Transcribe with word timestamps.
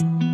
Hey 0.00 0.29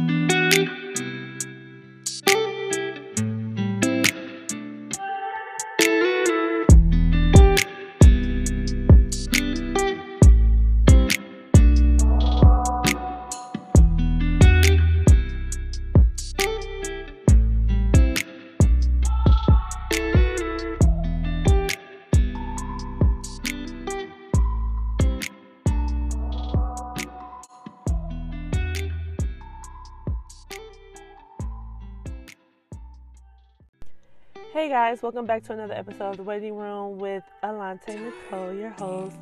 guys, 34.97 35.03
welcome 35.03 35.27
back 35.27 35.43
to 35.43 35.53
another 35.53 35.75
episode 35.75 36.11
of 36.11 36.17
The 36.17 36.23
Waiting 36.23 36.57
Room 36.57 36.97
with 36.97 37.23
Alante 37.43 38.03
Nicole, 38.03 38.55
your 38.55 38.71
host. 38.71 39.17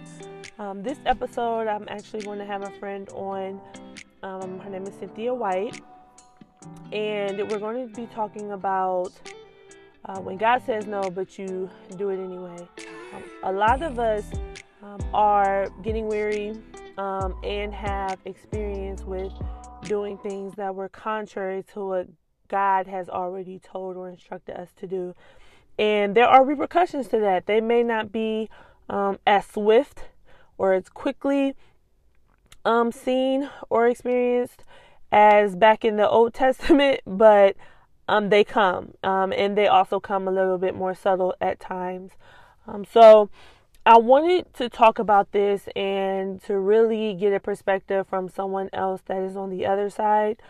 Um, 0.56 0.84
this 0.84 0.98
episode, 1.04 1.66
I'm 1.66 1.86
actually 1.88 2.22
going 2.22 2.38
to 2.38 2.44
have 2.44 2.62
a 2.62 2.70
friend 2.78 3.08
on. 3.08 3.60
Um, 4.22 4.60
her 4.60 4.70
name 4.70 4.84
is 4.84 4.94
Cynthia 4.94 5.34
White, 5.34 5.80
and 6.92 7.50
we're 7.50 7.58
going 7.58 7.88
to 7.88 7.92
be 7.92 8.06
talking 8.06 8.52
about 8.52 9.10
uh, 10.04 10.20
when 10.20 10.36
God 10.36 10.62
says 10.64 10.86
no, 10.86 11.10
but 11.10 11.38
you 11.38 11.68
do 11.96 12.10
it 12.10 12.22
anyway. 12.22 12.68
Um, 13.12 13.24
a 13.42 13.52
lot 13.52 13.82
of 13.82 13.98
us 13.98 14.24
um, 14.80 15.00
are 15.12 15.68
getting 15.82 16.06
weary 16.06 16.56
um, 16.98 17.34
and 17.42 17.74
have 17.74 18.20
experience 18.26 19.02
with 19.02 19.32
doing 19.82 20.18
things 20.18 20.54
that 20.54 20.72
were 20.72 20.88
contrary 20.88 21.64
to 21.72 21.84
what 21.84 22.06
God 22.46 22.86
has 22.86 23.08
already 23.08 23.58
told 23.58 23.96
or 23.96 24.08
instructed 24.08 24.56
us 24.56 24.68
to 24.76 24.86
do. 24.86 25.14
And 25.78 26.14
there 26.14 26.28
are 26.28 26.44
repercussions 26.44 27.08
to 27.08 27.18
that. 27.20 27.46
They 27.46 27.60
may 27.60 27.82
not 27.82 28.12
be 28.12 28.48
um, 28.88 29.18
as 29.26 29.46
swift 29.46 30.04
or 30.56 30.72
as 30.72 30.88
quickly 30.88 31.54
um, 32.64 32.92
seen 32.92 33.50
or 33.68 33.86
experienced 33.88 34.64
as 35.10 35.56
back 35.56 35.84
in 35.84 35.96
the 35.96 36.08
Old 36.08 36.34
Testament, 36.34 37.00
but 37.06 37.56
um, 38.08 38.28
they 38.28 38.44
come. 38.44 38.94
Um, 39.02 39.32
and 39.32 39.56
they 39.56 39.66
also 39.66 40.00
come 40.00 40.28
a 40.28 40.32
little 40.32 40.58
bit 40.58 40.74
more 40.74 40.94
subtle 40.94 41.34
at 41.40 41.60
times. 41.60 42.12
Um, 42.66 42.84
so 42.84 43.30
I 43.86 43.98
wanted 43.98 44.52
to 44.54 44.68
talk 44.68 44.98
about 44.98 45.32
this 45.32 45.68
and 45.76 46.42
to 46.44 46.58
really 46.58 47.14
get 47.14 47.34
a 47.34 47.40
perspective 47.40 48.06
from 48.06 48.28
someone 48.28 48.70
else 48.72 49.02
that 49.06 49.22
is 49.22 49.36
on 49.36 49.50
the 49.50 49.66
other 49.66 49.90
side 49.90 50.40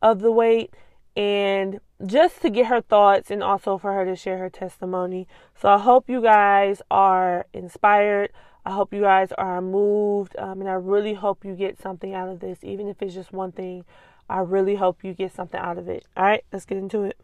of 0.00 0.20
the 0.20 0.30
weight 0.30 0.72
and 1.16 1.80
just 2.06 2.42
to 2.42 2.50
get 2.50 2.66
her 2.66 2.80
thoughts 2.80 3.30
and 3.30 3.42
also 3.42 3.78
for 3.78 3.92
her 3.92 4.04
to 4.04 4.16
share 4.16 4.38
her 4.38 4.50
testimony. 4.50 5.26
So 5.60 5.68
I 5.68 5.78
hope 5.78 6.08
you 6.08 6.20
guys 6.20 6.82
are 6.90 7.46
inspired. 7.52 8.30
I 8.64 8.72
hope 8.72 8.92
you 8.92 9.02
guys 9.02 9.32
are 9.32 9.60
moved. 9.60 10.36
Um, 10.38 10.60
and 10.60 10.68
I 10.68 10.74
really 10.74 11.14
hope 11.14 11.44
you 11.44 11.54
get 11.54 11.80
something 11.80 12.14
out 12.14 12.28
of 12.28 12.40
this, 12.40 12.58
even 12.62 12.88
if 12.88 13.02
it's 13.02 13.14
just 13.14 13.32
one 13.32 13.52
thing. 13.52 13.84
I 14.28 14.38
really 14.38 14.76
hope 14.76 15.04
you 15.04 15.12
get 15.12 15.34
something 15.34 15.60
out 15.60 15.78
of 15.78 15.88
it. 15.88 16.04
All 16.16 16.24
right, 16.24 16.44
let's 16.52 16.64
get 16.64 16.78
into 16.78 17.02
it. 17.02 17.18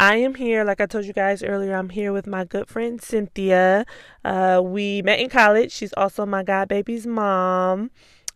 I 0.00 0.16
am 0.16 0.34
here, 0.34 0.64
like 0.64 0.80
I 0.80 0.86
told 0.86 1.04
you 1.04 1.12
guys 1.12 1.42
earlier, 1.42 1.74
I'm 1.74 1.90
here 1.90 2.10
with 2.10 2.26
my 2.26 2.44
good 2.44 2.68
friend 2.68 3.02
Cynthia. 3.02 3.84
Uh, 4.24 4.62
we 4.64 5.02
met 5.02 5.20
in 5.20 5.28
college. 5.28 5.72
She's 5.72 5.92
also 5.92 6.24
my 6.24 6.42
god 6.42 6.68
baby's 6.68 7.06
mom. 7.06 7.90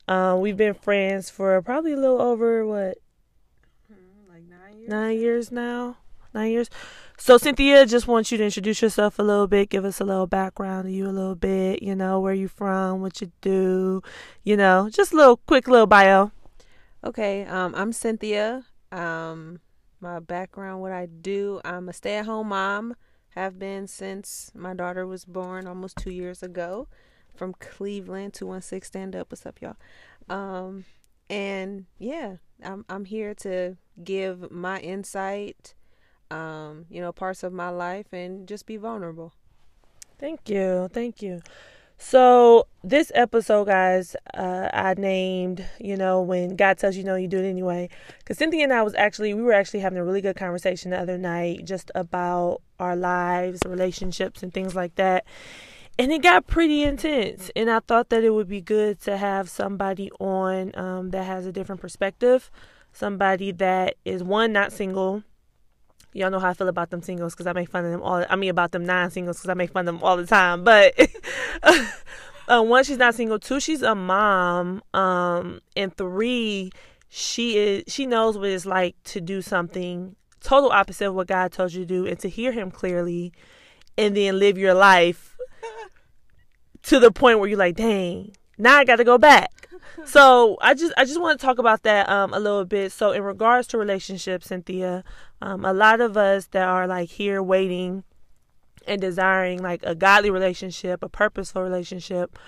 Uh, 0.06 0.36
we've 0.38 0.58
been 0.58 0.74
friends 0.74 1.30
for 1.30 1.62
probably 1.62 1.94
a 1.94 1.96
little 1.96 2.20
over 2.20 2.66
what? 2.66 2.98
Like 4.28 4.42
nine 4.42 4.76
years. 4.76 4.90
Nine 4.90 5.18
years 5.18 5.50
now. 5.50 5.96
Nine 6.34 6.50
years. 6.50 6.68
So 7.16 7.38
Cynthia, 7.38 7.86
just 7.86 8.06
wants 8.06 8.30
you 8.30 8.36
to 8.36 8.44
introduce 8.44 8.82
yourself 8.82 9.18
a 9.18 9.22
little 9.22 9.46
bit, 9.46 9.70
give 9.70 9.86
us 9.86 10.02
a 10.02 10.04
little 10.04 10.26
background 10.26 10.88
of 10.88 10.92
you 10.92 11.06
a 11.06 11.16
little 11.16 11.34
bit, 11.34 11.82
you 11.82 11.94
know, 11.94 12.20
where 12.20 12.34
you 12.34 12.46
from, 12.46 13.00
what 13.00 13.22
you 13.22 13.32
do, 13.40 14.02
you 14.42 14.58
know, 14.58 14.90
just 14.92 15.14
a 15.14 15.16
little 15.16 15.38
quick 15.38 15.66
little 15.66 15.86
bio. 15.86 16.30
Okay, 17.02 17.46
um, 17.46 17.74
I'm 17.74 17.94
Cynthia. 17.94 18.66
Um, 18.92 19.60
my 20.04 20.20
background, 20.20 20.82
what 20.82 20.92
I 20.92 21.06
do. 21.06 21.60
I'm 21.64 21.88
a 21.88 21.92
stay 21.92 22.16
at 22.16 22.26
home 22.26 22.50
mom, 22.50 22.94
have 23.30 23.58
been 23.58 23.88
since 23.88 24.52
my 24.54 24.74
daughter 24.74 25.06
was 25.06 25.24
born 25.24 25.66
almost 25.66 25.96
two 25.96 26.12
years 26.12 26.42
ago 26.42 26.86
from 27.34 27.54
Cleveland 27.54 28.34
216 28.34 28.86
stand 28.86 29.16
up. 29.16 29.32
What's 29.32 29.46
up, 29.46 29.60
y'all? 29.60 29.76
Um, 30.28 30.84
and 31.28 31.86
yeah, 31.98 32.36
I'm 32.62 32.84
I'm 32.88 33.06
here 33.06 33.34
to 33.36 33.76
give 34.04 34.50
my 34.52 34.78
insight, 34.80 35.74
um, 36.30 36.84
you 36.90 37.00
know, 37.00 37.10
parts 37.10 37.42
of 37.42 37.52
my 37.52 37.70
life 37.70 38.12
and 38.12 38.46
just 38.46 38.66
be 38.66 38.76
vulnerable. 38.76 39.32
Thank 40.18 40.48
you. 40.48 40.88
Thank 40.92 41.22
you. 41.22 41.40
So 42.06 42.66
this 42.82 43.10
episode, 43.14 43.64
guys, 43.64 44.14
uh, 44.34 44.68
I 44.74 44.92
named, 44.92 45.64
you 45.80 45.96
know, 45.96 46.20
when 46.20 46.54
God 46.54 46.76
tells 46.76 46.96
you 46.96 47.02
no, 47.02 47.14
you 47.14 47.28
do 47.28 47.38
it 47.38 47.48
anyway. 47.48 47.88
Because 48.18 48.36
Cynthia 48.36 48.62
and 48.64 48.74
I 48.74 48.82
was 48.82 48.94
actually, 48.94 49.32
we 49.32 49.40
were 49.40 49.54
actually 49.54 49.80
having 49.80 49.98
a 49.98 50.04
really 50.04 50.20
good 50.20 50.36
conversation 50.36 50.90
the 50.90 51.00
other 51.00 51.16
night 51.16 51.64
just 51.64 51.90
about 51.94 52.60
our 52.78 52.94
lives, 52.94 53.60
relationships, 53.64 54.42
and 54.42 54.52
things 54.52 54.74
like 54.74 54.96
that. 54.96 55.24
And 55.98 56.12
it 56.12 56.22
got 56.22 56.46
pretty 56.46 56.82
intense. 56.82 57.50
And 57.56 57.70
I 57.70 57.80
thought 57.80 58.10
that 58.10 58.22
it 58.22 58.34
would 58.34 58.48
be 58.48 58.60
good 58.60 59.00
to 59.04 59.16
have 59.16 59.48
somebody 59.48 60.10
on 60.20 60.72
um, 60.76 61.10
that 61.12 61.24
has 61.24 61.46
a 61.46 61.52
different 61.52 61.80
perspective, 61.80 62.50
somebody 62.92 63.50
that 63.52 63.94
is 64.04 64.22
one, 64.22 64.52
not 64.52 64.72
single 64.72 65.22
y'all 66.14 66.30
know 66.30 66.38
how 66.38 66.48
I 66.48 66.54
feel 66.54 66.68
about 66.68 66.90
them 66.90 67.02
singles 67.02 67.34
because 67.34 67.46
I 67.46 67.52
make 67.52 67.68
fun 67.68 67.84
of 67.84 67.90
them 67.90 68.02
all. 68.02 68.24
I 68.28 68.36
mean, 68.36 68.50
about 68.50 68.72
them 68.72 68.86
non 68.86 69.10
singles 69.10 69.38
because 69.38 69.50
I 69.50 69.54
make 69.54 69.72
fun 69.72 69.86
of 69.86 69.94
them 69.94 70.02
all 70.02 70.16
the 70.16 70.26
time. 70.26 70.64
But 70.64 70.94
uh, 72.48 72.62
one, 72.62 72.84
she's 72.84 72.96
not 72.96 73.14
single. 73.14 73.38
Two, 73.38 73.60
she's 73.60 73.82
a 73.82 73.94
mom. 73.94 74.82
Um, 74.94 75.60
and 75.76 75.94
three, 75.94 76.72
she 77.08 77.58
is 77.58 77.84
she 77.88 78.06
knows 78.06 78.38
what 78.38 78.48
it's 78.48 78.64
like 78.64 78.96
to 79.04 79.20
do 79.20 79.42
something 79.42 80.16
total 80.40 80.70
opposite 80.70 81.08
of 81.08 81.14
what 81.14 81.26
God 81.26 81.52
told 81.52 81.72
you 81.72 81.80
to 81.80 81.86
do, 81.86 82.06
and 82.06 82.18
to 82.20 82.28
hear 82.28 82.52
Him 82.52 82.70
clearly, 82.70 83.32
and 83.98 84.16
then 84.16 84.38
live 84.38 84.56
your 84.56 84.74
life 84.74 85.36
to 86.84 87.00
the 87.00 87.10
point 87.10 87.40
where 87.40 87.48
you're 87.48 87.58
like, 87.58 87.76
dang, 87.76 88.36
now 88.56 88.76
I 88.76 88.84
got 88.84 88.96
to 88.96 89.04
go 89.04 89.18
back. 89.18 89.68
so 90.04 90.56
I 90.60 90.74
just 90.74 90.92
I 90.96 91.04
just 91.04 91.20
want 91.20 91.38
to 91.40 91.44
talk 91.44 91.58
about 91.58 91.82
that 91.82 92.08
um 92.08 92.32
a 92.32 92.38
little 92.38 92.64
bit. 92.64 92.92
So 92.92 93.12
in 93.12 93.22
regards 93.22 93.66
to 93.68 93.78
relationships, 93.78 94.46
Cynthia, 94.46 95.02
um, 95.44 95.62
a 95.62 95.74
lot 95.74 96.00
of 96.00 96.16
us 96.16 96.46
that 96.52 96.66
are 96.66 96.86
like 96.86 97.10
here 97.10 97.42
waiting 97.42 98.02
and 98.86 98.98
desiring 98.98 99.62
like 99.62 99.82
a 99.82 99.94
godly 99.94 100.30
relationship, 100.30 101.02
a 101.02 101.08
purposeful 101.08 101.62
relationship. 101.62 102.38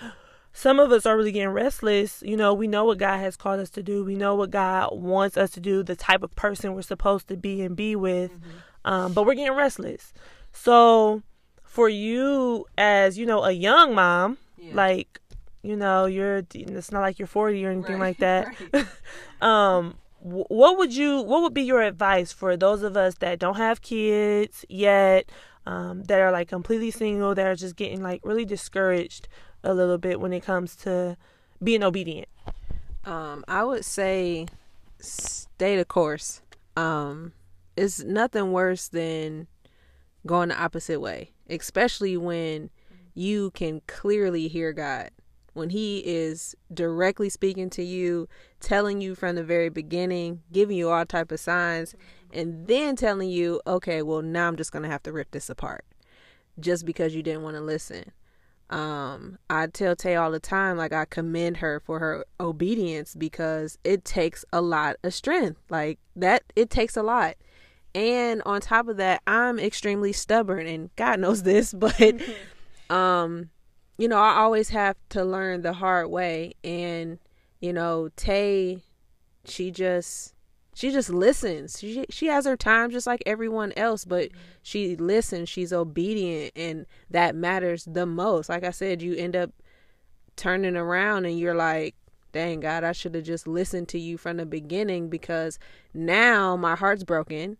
Some 0.51 0.79
of 0.79 0.91
us 0.91 1.05
are 1.05 1.15
really 1.15 1.31
getting 1.31 1.49
restless. 1.49 2.23
You 2.25 2.35
know, 2.35 2.55
we 2.55 2.67
know 2.67 2.85
what 2.85 2.97
God 2.97 3.19
has 3.19 3.37
called 3.37 3.59
us 3.59 3.69
to 3.71 3.83
do. 3.83 4.03
We 4.03 4.15
know 4.15 4.33
what 4.33 4.49
God 4.49 4.89
wants 4.99 5.37
us 5.37 5.51
to 5.51 5.59
do, 5.59 5.83
the 5.83 5.95
type 5.95 6.23
of 6.23 6.35
person 6.35 6.73
we're 6.73 6.81
supposed 6.81 7.27
to 7.27 7.37
be 7.37 7.61
and 7.61 7.75
be 7.75 7.95
with. 7.95 8.31
Mm-hmm. 8.31 8.91
Um, 8.91 9.13
but 9.13 9.27
we're 9.27 9.35
getting 9.35 9.55
restless. 9.55 10.11
So, 10.51 11.21
for 11.63 11.89
you, 11.89 12.65
as 12.79 13.19
you 13.19 13.27
know, 13.27 13.43
a 13.43 13.51
young 13.51 13.93
mom, 13.93 14.39
yeah. 14.57 14.73
like 14.73 15.19
you 15.61 15.75
know 15.75 16.05
you're 16.05 16.43
it's 16.55 16.91
not 16.91 17.01
like 17.01 17.19
you're 17.19 17.27
40 17.27 17.65
or 17.65 17.71
anything 17.71 17.99
right. 17.99 18.17
like 18.17 18.17
that 18.19 18.55
right. 18.73 18.87
um 19.41 19.95
what 20.49 20.77
would 20.77 20.95
you 20.95 21.21
what 21.21 21.41
would 21.41 21.53
be 21.53 21.61
your 21.63 21.81
advice 21.81 22.31
for 22.31 22.57
those 22.57 22.83
of 22.83 22.97
us 22.97 23.15
that 23.15 23.39
don't 23.39 23.57
have 23.57 23.81
kids 23.81 24.65
yet 24.69 25.29
um, 25.65 26.03
that 26.03 26.19
are 26.19 26.31
like 26.31 26.47
completely 26.47 26.91
single 26.91 27.35
that 27.35 27.45
are 27.47 27.55
just 27.55 27.75
getting 27.75 28.01
like 28.01 28.21
really 28.23 28.45
discouraged 28.45 29.27
a 29.63 29.73
little 29.73 29.97
bit 29.97 30.19
when 30.19 30.33
it 30.33 30.43
comes 30.43 30.75
to 30.75 31.17
being 31.63 31.83
obedient 31.83 32.27
Um, 33.05 33.43
I 33.47 33.63
would 33.63 33.85
say 33.85 34.47
stay 34.99 35.77
the 35.77 35.85
course. 35.85 36.41
Um, 36.75 37.33
it's 37.75 38.03
nothing 38.03 38.51
worse 38.51 38.87
than 38.89 39.47
going 40.25 40.49
the 40.49 40.61
opposite 40.61 40.99
way, 40.99 41.31
especially 41.49 42.17
when 42.17 42.69
you 43.13 43.51
can 43.51 43.81
clearly 43.87 44.47
hear 44.47 44.73
God. 44.73 45.09
When 45.57 45.71
He 45.71 45.99
is 46.05 46.55
directly 46.73 47.29
speaking 47.29 47.69
to 47.71 47.83
you, 47.83 48.29
telling 48.59 49.01
you 49.01 49.15
from 49.15 49.35
the 49.35 49.43
very 49.43 49.69
beginning, 49.69 50.43
giving 50.51 50.77
you 50.77 50.89
all 50.89 51.05
type 51.05 51.31
of 51.31 51.39
signs, 51.39 51.95
and 52.31 52.67
then 52.67 52.95
telling 52.95 53.29
you, 53.29 53.59
okay, 53.65 54.01
well 54.01 54.21
now 54.21 54.47
I'm 54.47 54.55
just 54.55 54.71
gonna 54.71 54.87
have 54.87 55.03
to 55.03 55.11
rip 55.11 55.31
this 55.31 55.49
apart, 55.49 55.83
just 56.59 56.85
because 56.85 57.15
you 57.15 57.23
didn't 57.23 57.43
want 57.43 57.55
to 57.55 57.61
listen. 57.61 58.11
Um, 58.69 59.39
I 59.49 59.67
tell 59.67 59.95
Tay 59.95 60.15
all 60.15 60.31
the 60.31 60.39
time, 60.39 60.77
like 60.77 60.93
I 60.93 61.05
commend 61.05 61.57
her 61.57 61.79
for 61.79 61.99
her 61.99 62.25
obedience 62.39 63.15
because 63.15 63.77
it 63.83 64.03
takes 64.03 64.43
a 64.51 64.61
lot 64.61 64.97
of 65.03 65.13
strength. 65.13 65.61
Like 65.69 65.99
that, 66.15 66.43
it 66.55 66.69
takes 66.69 66.97
a 66.97 67.03
lot. 67.03 67.35
And 67.95 68.41
on 68.45 68.61
top 68.61 68.89
of 68.89 68.97
that, 68.97 69.21
I'm 69.25 69.57
extremely 69.57 70.13
stubborn, 70.13 70.67
and 70.67 70.95
God 70.97 71.19
knows 71.19 71.43
this, 71.43 71.73
but 71.77 72.21
um, 72.89 73.49
you 73.97 74.07
know, 74.07 74.17
I 74.17 74.37
always 74.37 74.69
have 74.69 74.95
to 75.09 75.23
learn 75.23 75.61
the 75.61 75.73
hard 75.73 76.09
way. 76.09 76.53
And, 76.63 77.19
you 77.59 77.73
know, 77.73 78.09
Tay, 78.15 78.79
she 79.45 79.71
just 79.71 80.33
she 80.75 80.91
just 80.91 81.09
listens. 81.09 81.79
She 81.79 82.05
she 82.09 82.27
has 82.27 82.45
her 82.45 82.55
time 82.55 82.91
just 82.91 83.07
like 83.07 83.23
everyone 83.25 83.73
else, 83.75 84.05
but 84.05 84.29
she 84.61 84.95
listens, 84.95 85.49
she's 85.49 85.73
obedient 85.73 86.53
and 86.55 86.85
that 87.09 87.35
matters 87.35 87.85
the 87.85 88.05
most. 88.05 88.49
Like 88.49 88.63
I 88.63 88.71
said, 88.71 89.01
you 89.01 89.15
end 89.15 89.35
up 89.35 89.51
turning 90.35 90.77
around 90.77 91.25
and 91.25 91.39
you're 91.39 91.55
like, 91.55 91.95
"Dang 92.31 92.59
God, 92.59 92.83
I 92.83 92.91
should 92.91 93.15
have 93.15 93.23
just 93.23 93.47
listened 93.47 93.87
to 93.89 93.99
you 93.99 94.17
from 94.17 94.37
the 94.37 94.45
beginning 94.45 95.09
because 95.09 95.57
now 95.95 96.55
my 96.55 96.75
heart's 96.75 97.03
broken." 97.03 97.57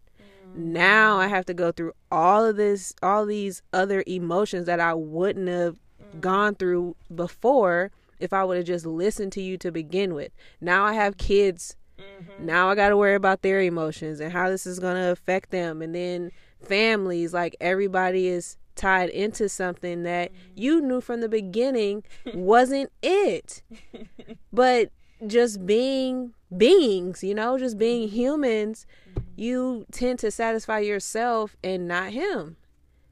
Now 0.55 1.17
I 1.17 1.27
have 1.27 1.45
to 1.47 1.53
go 1.53 1.71
through 1.71 1.93
all 2.11 2.45
of 2.45 2.55
this 2.55 2.93
all 3.01 3.25
these 3.25 3.63
other 3.73 4.03
emotions 4.07 4.65
that 4.67 4.79
I 4.79 4.93
wouldn't 4.93 5.47
have 5.49 5.77
gone 6.19 6.55
through 6.55 6.95
before 7.13 7.91
if 8.19 8.33
I 8.33 8.43
would 8.43 8.57
have 8.57 8.65
just 8.65 8.85
listened 8.85 9.31
to 9.33 9.41
you 9.41 9.57
to 9.59 9.71
begin 9.71 10.13
with. 10.13 10.31
Now 10.59 10.85
I 10.85 10.93
have 10.93 11.17
kids. 11.17 11.75
Mm-hmm. 11.99 12.45
Now 12.45 12.69
I 12.69 12.75
got 12.75 12.89
to 12.89 12.97
worry 12.97 13.15
about 13.15 13.41
their 13.41 13.61
emotions 13.61 14.19
and 14.19 14.31
how 14.31 14.49
this 14.49 14.65
is 14.65 14.79
going 14.79 14.95
to 14.95 15.11
affect 15.11 15.51
them. 15.51 15.81
And 15.81 15.93
then 15.93 16.31
families, 16.61 17.33
like 17.33 17.55
everybody 17.59 18.27
is 18.27 18.57
tied 18.75 19.09
into 19.09 19.49
something 19.49 20.03
that 20.03 20.31
mm-hmm. 20.31 20.51
you 20.55 20.81
knew 20.81 21.01
from 21.01 21.21
the 21.21 21.29
beginning 21.29 22.03
wasn't 22.33 22.91
it. 23.01 23.61
but 24.53 24.91
just 25.25 25.65
being 25.65 26.33
beings, 26.55 27.23
you 27.23 27.33
know, 27.33 27.57
just 27.57 27.77
being 27.77 28.07
mm-hmm. 28.07 28.15
humans, 28.15 28.85
mm-hmm. 29.09 29.21
you 29.35 29.85
tend 29.91 30.19
to 30.19 30.31
satisfy 30.31 30.79
yourself 30.79 31.57
and 31.63 31.87
not 31.87 32.11
him. 32.11 32.57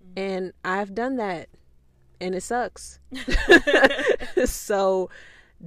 Mm-hmm. 0.03 0.19
And 0.19 0.53
I've 0.63 0.93
done 0.95 1.17
that 1.17 1.49
and 2.19 2.35
it 2.35 2.41
sucks. 2.41 2.99
so 4.45 5.09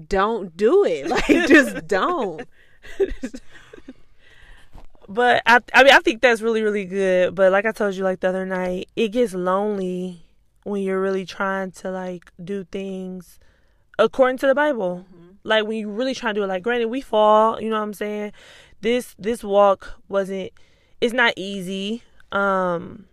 don't 0.09 0.57
do 0.57 0.85
it. 0.85 1.09
Like 1.09 1.27
just 1.49 1.87
don't. 1.87 2.47
but 5.09 5.43
I 5.47 5.61
I 5.75 5.85
mean 5.85 5.93
I 5.93 6.01
think 6.01 6.21
that's 6.21 6.43
really 6.43 6.63
really 6.63 6.85
good, 6.85 7.35
but 7.35 7.53
like 7.53 7.67
I 7.67 7.73
told 7.73 7.95
you 7.95 8.05
like 8.05 8.21
the 8.21 8.29
other 8.29 8.47
night, 8.47 8.89
it 8.97 9.09
gets 9.09 9.35
lonely 9.35 10.23
when 10.65 10.83
you're 10.83 11.01
really 11.01 11.25
trying 11.25 11.71
to 11.73 11.91
like 11.91 12.31
do 12.43 12.65
things 12.65 13.39
according 13.99 14.39
to 14.39 14.47
the 14.47 14.55
Bible. 14.55 15.07
Mm-hmm. 15.09 15.29
Like 15.45 15.67
when 15.67 15.79
you 15.79 15.91
really 15.91 16.15
trying 16.15 16.35
to 16.35 16.41
do 16.41 16.45
it 16.45 16.49
like 16.49 16.63
granted 16.63 16.89
we 16.89 17.01
fall, 17.01 17.61
you 17.61 17.71
know 17.71 17.77
what 17.77 17.83
I'm 17.83 17.95
saying? 17.95 18.33
This 18.81 19.15
this 19.19 19.43
walk 19.43 20.01
wasn't 20.09 20.53
it's 21.01 21.15
not 21.15 21.35
easy. 21.37 22.03
Um 22.33 23.08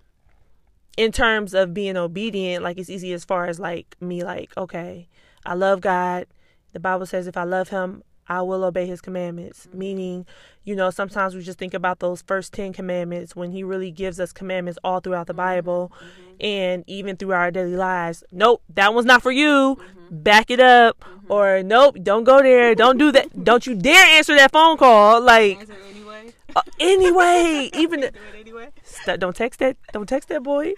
in 0.97 1.11
terms 1.11 1.53
of 1.53 1.73
being 1.73 1.97
obedient, 1.97 2.63
like 2.63 2.77
it's 2.77 2.89
easy 2.89 3.13
as 3.13 3.25
far 3.25 3.47
as 3.47 3.59
like 3.59 3.95
me, 3.99 4.23
like, 4.23 4.55
okay, 4.57 5.07
I 5.45 5.53
love 5.53 5.81
God. 5.81 6.27
The 6.73 6.79
Bible 6.79 7.05
says 7.05 7.27
if 7.27 7.37
I 7.37 7.43
love 7.43 7.69
Him, 7.69 8.03
I 8.27 8.41
will 8.41 8.63
obey 8.63 8.87
His 8.87 9.01
commandments. 9.01 9.67
Mm-hmm. 9.67 9.77
Meaning, 9.77 10.25
you 10.63 10.75
know, 10.75 10.89
sometimes 10.89 11.35
we 11.35 11.41
just 11.41 11.59
think 11.59 11.73
about 11.73 11.99
those 11.99 12.21
first 12.21 12.53
10 12.53 12.73
commandments 12.73 13.35
when 13.35 13.51
He 13.51 13.63
really 13.63 13.91
gives 13.91 14.19
us 14.19 14.31
commandments 14.31 14.79
all 14.83 14.99
throughout 14.99 15.27
the 15.27 15.33
mm-hmm. 15.33 15.37
Bible 15.37 15.91
mm-hmm. 15.95 16.45
and 16.45 16.83
even 16.87 17.17
through 17.17 17.33
our 17.33 17.51
daily 17.51 17.75
lives. 17.75 18.23
Nope, 18.31 18.61
that 18.73 18.93
one's 18.93 19.05
not 19.05 19.21
for 19.21 19.31
you. 19.31 19.77
Mm-hmm. 19.79 20.21
Back 20.23 20.49
it 20.49 20.59
up. 20.59 21.03
Or, 21.27 21.63
nope, 21.63 21.97
don't 22.03 22.23
go 22.23 22.41
there. 22.41 22.75
Don't 22.75 22.97
do 22.97 23.11
that. 23.11 23.43
don't 23.43 23.65
you 23.65 23.75
dare 23.75 24.05
answer 24.17 24.35
that 24.35 24.51
phone 24.51 24.77
call. 24.77 25.21
Like, 25.21 25.67
anyway. 25.89 26.33
Uh, 26.55 26.61
anyway, 26.79 27.69
even 27.73 28.11
anyway. 28.39 28.69
Don't 29.05 29.35
text 29.35 29.59
that. 29.59 29.77
Don't 29.93 30.07
text 30.07 30.29
that 30.29 30.43
boy. 30.43 30.73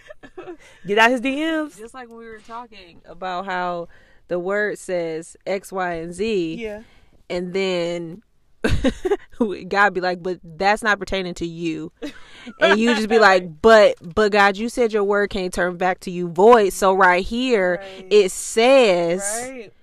Get 0.85 0.97
out 0.97 1.11
his 1.11 1.21
DMs. 1.21 1.77
Just 1.77 1.93
like 1.93 2.09
when 2.09 2.17
we 2.17 2.25
were 2.25 2.39
talking 2.39 3.01
about 3.05 3.45
how 3.45 3.87
the 4.27 4.39
word 4.39 4.77
says 4.77 5.37
X, 5.45 5.71
Y, 5.71 5.93
and 5.93 6.13
Z. 6.13 6.55
Yeah. 6.55 6.83
And 7.29 7.53
then 7.53 8.23
God 9.67 9.93
be 9.93 10.01
like, 10.01 10.21
but 10.21 10.39
that's 10.43 10.81
not 10.83 10.99
pertaining 10.99 11.33
to 11.35 11.45
you. 11.45 11.91
And 12.59 12.79
you 12.79 12.95
just 12.95 13.09
be 13.09 13.19
like, 13.19 13.49
but 13.61 13.95
but 14.01 14.31
God, 14.31 14.57
you 14.57 14.69
said 14.69 14.93
your 14.93 15.03
word 15.03 15.29
can't 15.29 15.53
turn 15.53 15.77
back 15.77 15.99
to 16.01 16.11
you 16.11 16.29
void. 16.29 16.73
So 16.73 16.93
right 16.93 17.25
here 17.25 17.79
right. 17.81 18.07
it 18.09 18.31
says 18.31 19.21
right. 19.49 19.73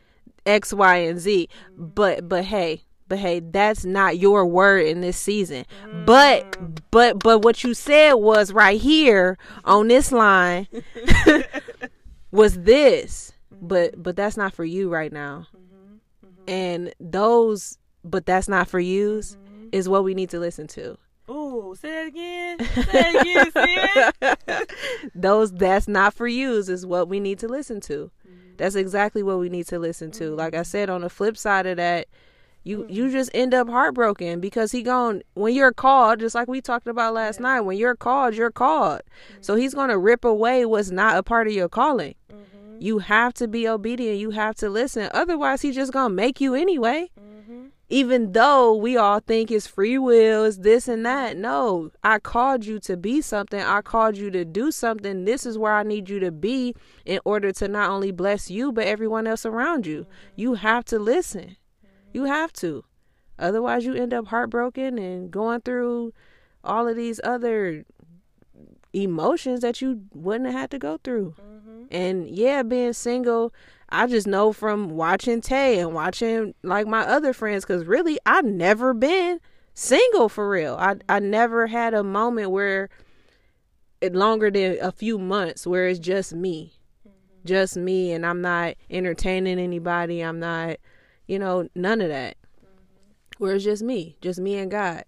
X, 0.47 0.73
Y, 0.73 0.97
and 0.97 1.19
Z. 1.19 1.49
Mm-hmm. 1.73 1.87
But 1.95 2.29
but 2.29 2.45
hey, 2.45 2.83
but 3.09 3.19
hey, 3.19 3.41
that's 3.41 3.85
not 3.85 4.19
your 4.19 4.47
word 4.47 4.87
in 4.87 5.01
this 5.01 5.17
season. 5.17 5.65
Mm. 5.87 6.07
But 6.07 6.91
but 6.91 7.19
but 7.19 7.41
what 7.41 7.63
you 7.63 7.75
said 7.75 8.15
was 8.15 8.53
right 8.53 8.81
here 8.81 9.39
on 9.65 9.89
this 9.89 10.11
line 10.11 10.69
was 12.31 12.61
this. 12.61 13.33
But 13.61 14.03
but 14.03 14.17
that's 14.17 14.37
not 14.37 14.55
for 14.55 14.65
you 14.65 14.91
right 14.91 15.13
now. 15.13 15.47
Mm-hmm. 15.57 16.27
Mm-hmm. 16.27 16.51
And 16.51 16.95
those 16.99 17.79
but 18.05 18.27
that's 18.27 18.49
not 18.49 18.69
for 18.69 18.81
yous 18.81 19.37
mm-hmm. 19.37 19.69
is 19.73 19.89
what 19.89 20.05
we 20.05 20.15
need 20.15 20.31
to 20.31 20.39
listen 20.39 20.67
to. 20.69 20.99
Ooh, 21.31 21.75
say 21.79 22.05
it 22.05 22.09
again. 22.09 22.59
Say 22.59 23.53
it 23.55 24.15
again. 24.21 24.67
Those 25.15 25.53
that's 25.53 25.89
not 25.89 26.13
for 26.13 26.29
yous 26.29 26.69
is 26.69 26.85
what 26.85 27.09
we 27.09 27.19
need 27.19 27.39
to 27.39 27.49
listen 27.49 27.81
to. 27.83 28.11
Mm-hmm. 28.29 28.57
That's 28.59 28.75
exactly 28.75 29.23
what 29.23 29.39
we 29.39 29.49
need 29.49 29.67
to 29.69 29.79
listen 29.79 30.11
to. 30.13 30.25
Mm-hmm. 30.25 30.39
Like 30.39 30.55
I 30.55 30.63
said, 30.63 30.91
on 30.91 31.01
the 31.01 31.09
flip 31.09 31.39
side 31.39 31.65
of 31.67 31.79
that, 31.79 32.09
you 32.65 32.79
mm. 32.79 32.91
you 32.91 33.11
just 33.11 33.31
end 33.35 33.55
up 33.55 33.69
heartbroken 33.69 34.41
because 34.41 34.73
he 34.73 34.83
going 34.83 35.23
when 35.35 35.55
you're 35.55 35.73
called 35.73 36.19
just 36.21 36.35
like 36.35 36.49
we 36.49 36.61
talked 36.61 36.87
about 36.87 37.15
last 37.15 37.39
yeah. 37.39 37.43
night 37.43 37.61
when 37.61 37.77
you're 37.77 37.95
called 37.95 38.35
you're 38.35 38.51
called 38.51 39.01
mm-hmm. 39.01 39.43
so 39.43 39.55
he's 39.55 39.75
going 39.75 39.91
to 39.91 39.99
rip 39.99 40.25
away 40.25 40.65
what's 40.65 40.91
not 40.91 41.17
a 41.17 41.23
part 41.23 41.47
of 41.47 41.53
your 41.53 41.69
calling 41.69 42.15
mm-hmm. 42.33 42.77
you 42.81 42.99
have 42.99 43.33
to 43.35 43.47
be 43.47 43.69
obedient 43.69 44.19
you 44.19 44.31
have 44.31 44.57
to 44.57 44.69
listen 44.69 45.09
otherwise 45.13 45.63
he's 45.63 45.77
just 45.77 45.93
going 45.93 46.11
to 46.11 46.15
make 46.15 46.41
you 46.41 46.55
anyway 46.55 47.09
mm-hmm. 47.21 47.67
even 47.91 48.33
though 48.33 48.75
we 48.75 48.97
all 48.97 49.21
think 49.21 49.51
it's 49.51 49.67
free 49.67 49.99
will 49.99 50.45
is 50.45 50.59
this 50.61 50.89
and 50.89 51.05
that 51.05 51.37
no 51.37 51.91
i 52.03 52.19
called 52.19 52.65
you 52.65 52.81
to 52.81 52.97
be 52.97 53.21
something 53.21 53.61
i 53.61 53.83
called 53.83 54.17
you 54.17 54.31
to 54.31 54.45
do 54.45 54.73
something 54.73 55.25
this 55.25 55.45
is 55.45 55.59
where 55.59 55.75
i 55.75 55.83
need 55.83 56.09
you 56.09 56.19
to 56.19 56.33
be 56.33 56.75
in 57.05 57.21
order 57.27 57.53
to 57.53 57.69
not 57.69 57.91
only 57.91 58.11
bless 58.11 58.51
you 58.51 58.73
but 58.73 58.87
everyone 58.87 59.27
else 59.27 59.45
around 59.45 59.87
you 59.87 60.01
mm-hmm. 60.01 60.33
you 60.37 60.55
have 60.55 60.85
to 60.85 60.99
listen 60.99 61.57
you 62.15 62.25
have 62.25 62.53
to. 62.55 62.85
Otherwise, 63.39 63.85
you 63.85 63.95
end 63.95 64.15
up 64.15 64.29
heartbroken 64.29 64.97
and 64.97 65.31
going 65.31 65.61
through 65.61 66.13
all 66.63 66.87
of 66.89 66.97
these 66.97 67.21
other 67.25 67.85
emotions 68.93 69.61
that 69.61 69.83
you 69.83 70.03
wouldn't 70.13 70.47
have 70.47 70.55
had 70.55 70.71
to 70.71 70.79
go 70.79 70.99
through. 71.03 71.35
Mm-hmm. 71.41 71.85
And 71.91 72.29
yeah, 72.29 72.63
being 72.63 72.93
single, 72.93 73.53
I 73.89 74.07
just 74.07 74.27
know 74.27 74.53
from 74.53 74.91
watching 74.91 75.41
Tay 75.41 75.81
and 75.81 75.93
watching 75.93 76.55
like 76.63 76.87
my 76.87 77.01
other 77.01 77.33
friends, 77.33 77.65
because 77.65 77.85
really, 77.85 78.19
I've 78.25 78.45
never 78.45 78.95
been 78.95 79.41
single 79.75 80.29
for 80.29 80.49
real. 80.49 80.77
I 80.79 80.97
I 81.09 81.19
never 81.19 81.67
had 81.67 81.93
a 81.93 82.05
moment 82.05 82.51
where 82.51 82.89
it 84.01 84.15
longer 84.15 84.51
than 84.51 84.79
a 84.81 84.93
few 84.93 85.19
months 85.19 85.67
where 85.67 85.89
it's 85.89 85.99
just 85.99 86.33
me, 86.33 86.75
mm-hmm. 87.07 87.47
just 87.47 87.77
me, 87.77 88.13
and 88.13 88.25
I'm 88.25 88.41
not 88.41 88.75
entertaining 88.91 89.59
anybody. 89.59 90.21
I'm 90.21 90.39
not 90.39 90.77
you 91.27 91.39
know, 91.39 91.69
none 91.75 92.01
of 92.01 92.09
that. 92.09 92.37
Mm-hmm. 92.59 93.45
Where 93.45 93.55
it's 93.55 93.65
just 93.65 93.83
me, 93.83 94.17
just 94.21 94.41
me 94.41 94.59
and 94.59 94.71
God. 94.71 95.05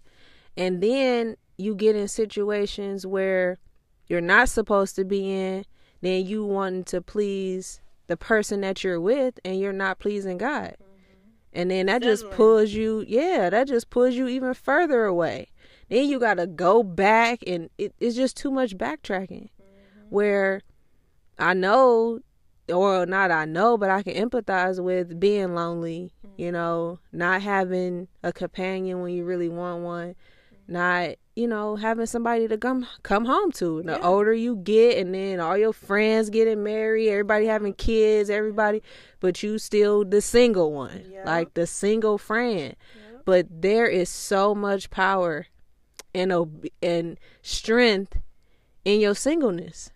And 0.57 0.83
then 0.83 1.37
you 1.59 1.75
get 1.75 1.97
in 1.97 2.09
situations 2.09 3.07
where 3.07 3.59
you're 4.09 4.21
not 4.21 4.49
supposed 4.49 4.97
to 4.97 5.05
be 5.05 5.31
in, 5.31 5.65
then 6.01 6.27
you 6.27 6.45
wanting 6.45 6.85
to 6.85 7.01
please 7.01 7.81
the 8.07 8.17
person 8.17 8.61
that 8.61 8.85
you're 8.85 9.01
with 9.01 9.39
and 9.45 9.59
you're 9.59 9.73
not 9.73 9.99
pleasing 9.99 10.39
God. 10.39 10.77
Mm-hmm. 10.81 11.31
And 11.53 11.71
then 11.71 11.87
that 11.87 12.03
just 12.03 12.31
pulls 12.31 12.73
you, 12.73 13.05
yeah, 13.09 13.51
that 13.51 13.67
just 13.67 13.91
pulls 13.91 14.15
you 14.15 14.29
even 14.29 14.55
further 14.55 15.05
away. 15.05 15.49
Then 15.89 16.09
you 16.09 16.19
got 16.19 16.35
to 16.35 16.47
go 16.47 16.83
back, 16.83 17.45
and 17.47 17.71
it, 17.79 17.95
it's 18.01 18.17
just 18.17 18.37
too 18.37 18.51
much 18.51 18.77
backtracking. 18.77 19.49
Mm-hmm. 19.49 20.01
Where 20.11 20.63
I 21.39 21.55
know 21.55 22.21
or 22.73 23.07
not 23.07 23.31
I 23.31 23.45
know, 23.45 23.77
but 23.77 23.91
I 23.91 24.03
can 24.03 24.15
empathize 24.15 24.83
with 24.83 25.19
being 25.21 25.55
lonely, 25.55 26.13
you 26.37 26.47
mm-hmm. 26.47 26.53
know, 26.55 26.99
not 27.13 27.43
having 27.43 28.09
a 28.23 28.33
companion 28.33 29.01
when 29.01 29.13
you 29.15 29.25
really 29.25 29.49
want 29.49 29.83
one, 29.83 30.09
mm-hmm. 30.09 30.73
not, 30.73 31.11
you 31.35 31.47
know, 31.47 31.77
having 31.77 32.07
somebody 32.07 32.49
to 32.49 32.59
come 32.59 32.87
come 33.03 33.25
home 33.27 33.53
to. 33.53 33.83
The 33.83 33.93
Yeah. 33.93 34.07
older 34.07 34.33
you 34.33 34.57
get 34.57 34.99
and 34.99 35.15
then 35.15 35.39
all 35.41 35.57
your 35.57 35.73
friends 35.73 36.31
getting 36.31 36.63
married, 36.63 37.09
everybody 37.09 37.47
having 37.47 37.75
kids, 37.75 38.31
everybody 38.31 38.83
but 39.21 39.43
you 39.43 39.59
still 39.59 40.05
the 40.05 40.21
single 40.21 40.73
one. 40.73 41.05
Yeah. 41.11 41.25
Like 41.25 41.55
the 41.55 41.67
single 41.67 42.19
friend. 42.19 42.77
But 43.25 43.47
there 43.51 43.87
is 43.87 44.09
so 44.09 44.55
much 44.55 44.89
power 44.89 45.47
and 46.15 46.33
and 46.83 47.19
strength 47.43 48.19
in 48.85 49.01
your 49.01 49.15
singleness. 49.15 49.91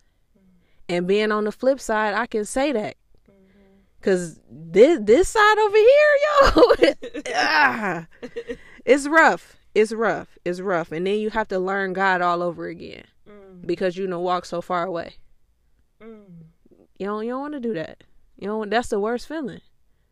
And 0.90 1.06
being 1.06 1.30
on 1.30 1.44
the 1.44 1.52
flip 1.52 1.78
side, 1.78 2.14
I 2.14 2.26
can 2.26 2.44
say 2.44 2.73
that. 2.73 2.97
Cause 4.02 4.40
this 4.50 4.99
this 5.02 5.28
side 5.28 5.59
over 5.59 5.76
here, 5.76 6.16
yo, 6.25 7.25
ah, 7.35 8.06
it's 8.85 9.06
rough. 9.06 9.56
It's 9.75 9.92
rough. 9.92 10.37
It's 10.44 10.59
rough. 10.59 10.90
And 10.90 11.06
then 11.06 11.20
you 11.20 11.30
have 11.30 11.47
to 11.49 11.59
learn 11.61 11.92
God 11.92 12.23
all 12.23 12.42
over 12.42 12.66
again 12.66 13.04
because 13.64 13.97
you 13.97 14.09
know 14.09 14.18
walk 14.18 14.47
so 14.47 14.61
far 14.61 14.85
away. 14.85 15.16
You 16.99 17.06
don't 17.06 17.25
you 17.25 17.30
don't 17.30 17.40
want 17.40 17.54
to 17.54 17.61
do 17.61 17.75
that. 17.75 18.02
You 18.37 18.49
know 18.49 18.64
that's 18.64 18.88
the 18.88 18.99
worst 18.99 19.28
feeling. 19.28 19.61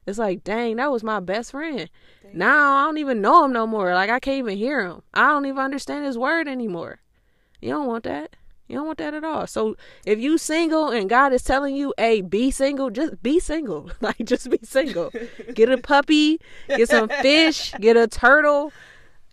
It's 0.07 0.19
like, 0.19 0.45
dang, 0.45 0.77
that 0.77 0.93
was 0.93 1.03
my 1.03 1.19
best 1.19 1.51
friend. 1.51 1.91
Now 2.33 2.77
I 2.77 2.85
don't 2.85 2.99
even 2.99 3.21
know 3.21 3.45
him 3.45 3.53
no 3.53 3.67
more. 3.67 3.95
Like 3.95 4.11
I 4.11 4.21
can't 4.21 4.39
even 4.39 4.57
hear 4.57 4.87
him. 4.87 5.03
I 5.13 5.29
don't 5.29 5.47
even 5.47 5.59
understand 5.59 6.05
his 6.05 6.19
word 6.19 6.47
anymore. 6.47 7.01
You 7.61 7.71
don't 7.71 7.89
want 7.89 8.05
that. 8.05 8.37
You 8.69 8.77
don't 8.77 8.87
want 8.87 8.99
that 8.99 9.15
at 9.15 9.25
all. 9.25 9.47
So 9.47 9.77
if 10.05 10.19
you 10.19 10.37
single 10.37 10.91
and 10.91 11.09
God 11.09 11.33
is 11.33 11.43
telling 11.43 11.75
you, 11.75 11.95
"Hey, 11.97 12.21
be 12.21 12.51
single," 12.51 12.91
just 12.91 13.23
be 13.23 13.41
single. 13.41 13.91
Like 14.01 14.19
just 14.25 14.51
be 14.51 14.59
single. 14.63 15.11
get 15.55 15.71
a 15.71 15.79
puppy, 15.79 16.39
get 16.69 16.89
some 16.89 17.09
fish, 17.23 17.73
get 17.81 17.97
a 17.97 18.07
turtle, 18.07 18.73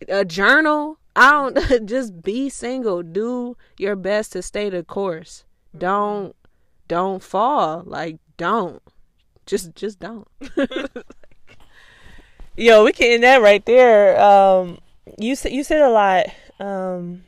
a 0.08 0.24
journal. 0.24 0.98
I 1.16 1.32
don't 1.32 1.86
just 1.86 2.22
be 2.24 2.50
single. 2.50 3.04
Do 3.04 3.58
your 3.78 3.96
best 3.96 4.32
to 4.34 4.42
stay 4.42 4.70
the 4.70 4.84
course. 4.84 5.44
Don't 5.78 6.34
don't 6.88 7.22
fall. 7.22 7.84
Like 7.86 8.18
don't. 8.38 8.82
Just 9.46 9.76
just 9.76 10.00
don't. 10.00 10.28
Yo, 12.58 12.86
we 12.86 12.94
can 12.94 13.12
end 13.12 13.24
that 13.24 13.42
right 13.42 13.66
there. 13.66 14.20
Um, 14.20 14.78
you 15.20 15.36
said 15.36 15.52
you 15.52 15.64
said 15.64 15.82
a 15.82 15.90
lot. 15.90 16.28
Um, 16.58 17.24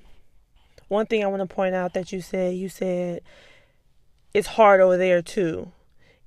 one 0.88 1.06
thing 1.06 1.24
I 1.24 1.28
want 1.28 1.48
to 1.48 1.54
point 1.54 1.76
out 1.76 1.94
that 1.94 2.12
you 2.12 2.22
said 2.22 2.56
you 2.56 2.70
said 2.70 3.22
it's 4.34 4.48
hard 4.48 4.82
over 4.82 4.98
there 4.98 5.22
too, 5.22 5.72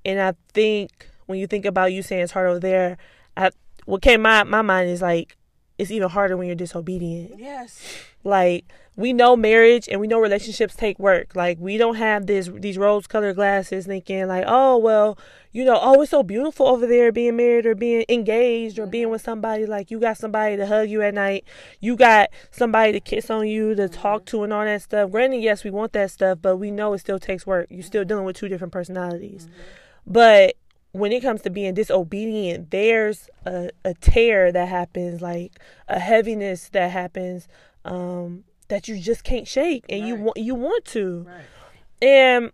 and 0.05 0.19
I 0.19 0.33
think 0.53 1.09
when 1.25 1.39
you 1.39 1.47
think 1.47 1.65
about 1.65 1.93
you 1.93 2.01
saying 2.03 2.23
it's 2.23 2.31
hard 2.31 2.49
over 2.49 2.59
there, 2.59 2.97
I, 3.37 3.51
what 3.85 4.01
came 4.01 4.21
my 4.21 4.43
my 4.43 4.61
mind 4.61 4.89
is 4.89 5.01
like 5.01 5.37
it's 5.81 5.89
even 5.89 6.09
harder 6.09 6.37
when 6.37 6.45
you're 6.45 6.55
disobedient. 6.55 7.39
Yes. 7.39 7.81
Like 8.23 8.65
we 8.95 9.13
know 9.13 9.35
marriage 9.35 9.89
and 9.89 9.99
we 9.99 10.05
know 10.05 10.19
relationships 10.19 10.75
take 10.75 10.99
work. 10.99 11.35
Like 11.35 11.57
we 11.59 11.77
don't 11.77 11.95
have 11.95 12.27
this 12.27 12.51
these 12.53 12.77
rose 12.77 13.07
colored 13.07 13.35
glasses 13.35 13.87
thinking 13.87 14.27
like, 14.27 14.43
oh 14.45 14.77
well, 14.77 15.17
you 15.51 15.65
know, 15.65 15.79
oh 15.81 15.99
it's 16.03 16.11
so 16.11 16.21
beautiful 16.21 16.67
over 16.67 16.85
there 16.85 17.11
being 17.11 17.35
married 17.35 17.65
or 17.65 17.73
being 17.73 18.05
engaged 18.09 18.77
or 18.77 18.85
being 18.85 19.05
mm-hmm. 19.05 19.13
with 19.13 19.23
somebody. 19.23 19.65
Like 19.65 19.89
you 19.89 19.99
got 19.99 20.17
somebody 20.17 20.55
to 20.55 20.67
hug 20.67 20.87
you 20.87 21.01
at 21.01 21.15
night, 21.15 21.45
you 21.79 21.95
got 21.95 22.29
somebody 22.51 22.91
to 22.91 22.99
kiss 22.99 23.31
on 23.31 23.47
you, 23.47 23.73
to 23.73 23.83
mm-hmm. 23.83 23.99
talk 23.99 24.25
to 24.25 24.43
and 24.43 24.53
all 24.53 24.63
that 24.65 24.83
stuff. 24.83 25.09
Granted, 25.09 25.41
yes, 25.41 25.63
we 25.63 25.71
want 25.71 25.93
that 25.93 26.11
stuff, 26.11 26.37
but 26.43 26.57
we 26.57 26.69
know 26.69 26.93
it 26.93 26.99
still 26.99 27.17
takes 27.17 27.47
work. 27.47 27.71
You're 27.71 27.79
mm-hmm. 27.79 27.87
still 27.87 28.05
dealing 28.05 28.25
with 28.25 28.35
two 28.35 28.49
different 28.49 28.71
personalities. 28.71 29.47
But 30.05 30.57
when 30.91 31.11
it 31.11 31.21
comes 31.21 31.41
to 31.43 31.49
being 31.49 31.73
disobedient, 31.73 32.71
there's 32.71 33.29
a, 33.45 33.69
a 33.85 33.93
tear 33.95 34.51
that 34.51 34.67
happens, 34.67 35.21
like 35.21 35.59
a 35.87 35.99
heaviness 35.99 36.69
that 36.69 36.91
happens, 36.91 37.47
um, 37.85 38.43
that 38.67 38.87
you 38.87 38.99
just 38.99 39.23
can't 39.23 39.47
shake, 39.47 39.85
and 39.89 40.07
you 40.07 40.15
Right. 40.15 40.23
want 40.23 40.37
you 40.37 40.55
want 40.55 40.85
to. 40.85 41.27
Right. 41.27 41.45
And 42.01 42.51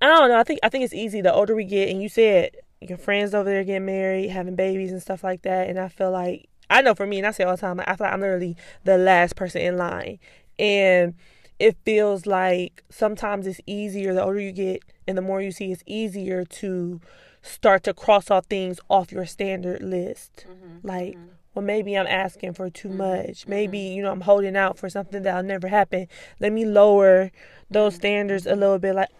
I 0.00 0.06
don't 0.06 0.28
know. 0.28 0.38
I 0.38 0.42
think 0.44 0.60
I 0.62 0.68
think 0.68 0.84
it's 0.84 0.94
easy. 0.94 1.20
The 1.20 1.32
older 1.32 1.54
we 1.54 1.64
get, 1.64 1.88
and 1.88 2.02
you 2.02 2.08
said 2.08 2.50
your 2.80 2.98
friends 2.98 3.34
over 3.34 3.48
there 3.48 3.64
getting 3.64 3.86
married, 3.86 4.28
having 4.30 4.54
babies 4.54 4.92
and 4.92 5.02
stuff 5.02 5.24
like 5.24 5.42
that, 5.42 5.68
and 5.68 5.78
I 5.78 5.88
feel 5.88 6.10
like 6.10 6.48
I 6.70 6.82
know 6.82 6.94
for 6.94 7.06
me, 7.06 7.18
and 7.18 7.26
I 7.26 7.30
say 7.30 7.44
all 7.44 7.56
the 7.56 7.60
time, 7.60 7.80
I 7.80 7.96
feel 7.96 8.04
like 8.06 8.12
I'm 8.12 8.20
literally 8.20 8.56
the 8.84 8.98
last 8.98 9.36
person 9.36 9.62
in 9.62 9.76
line, 9.76 10.18
and 10.58 11.14
it 11.58 11.76
feels 11.84 12.26
like 12.26 12.84
sometimes 12.88 13.46
it's 13.46 13.60
easier. 13.66 14.14
The 14.14 14.22
older 14.22 14.38
you 14.38 14.52
get, 14.52 14.82
and 15.06 15.16
the 15.18 15.22
more 15.22 15.40
you 15.40 15.50
see, 15.50 15.72
it's 15.72 15.82
easier 15.86 16.44
to 16.44 17.00
start 17.42 17.84
to 17.84 17.94
cross 17.94 18.30
off 18.30 18.46
things 18.46 18.80
off 18.88 19.12
your 19.12 19.26
standard 19.26 19.82
list. 19.82 20.46
Mm-hmm. 20.48 20.86
Like, 20.86 21.14
mm-hmm. 21.14 21.26
well, 21.54 21.64
maybe 21.64 21.96
I'm 21.96 22.06
asking 22.06 22.54
for 22.54 22.70
too 22.70 22.88
mm-hmm. 22.88 22.98
much. 22.98 23.46
Maybe, 23.46 23.78
you 23.78 24.02
know, 24.02 24.12
I'm 24.12 24.22
holding 24.22 24.56
out 24.56 24.78
for 24.78 24.88
something 24.88 25.22
that'll 25.22 25.42
never 25.42 25.68
happen. 25.68 26.08
Let 26.40 26.52
me 26.52 26.64
lower 26.64 27.30
those 27.70 27.94
standards 27.94 28.46
a 28.46 28.54
little 28.54 28.78
bit. 28.78 28.94
Like, 28.94 29.10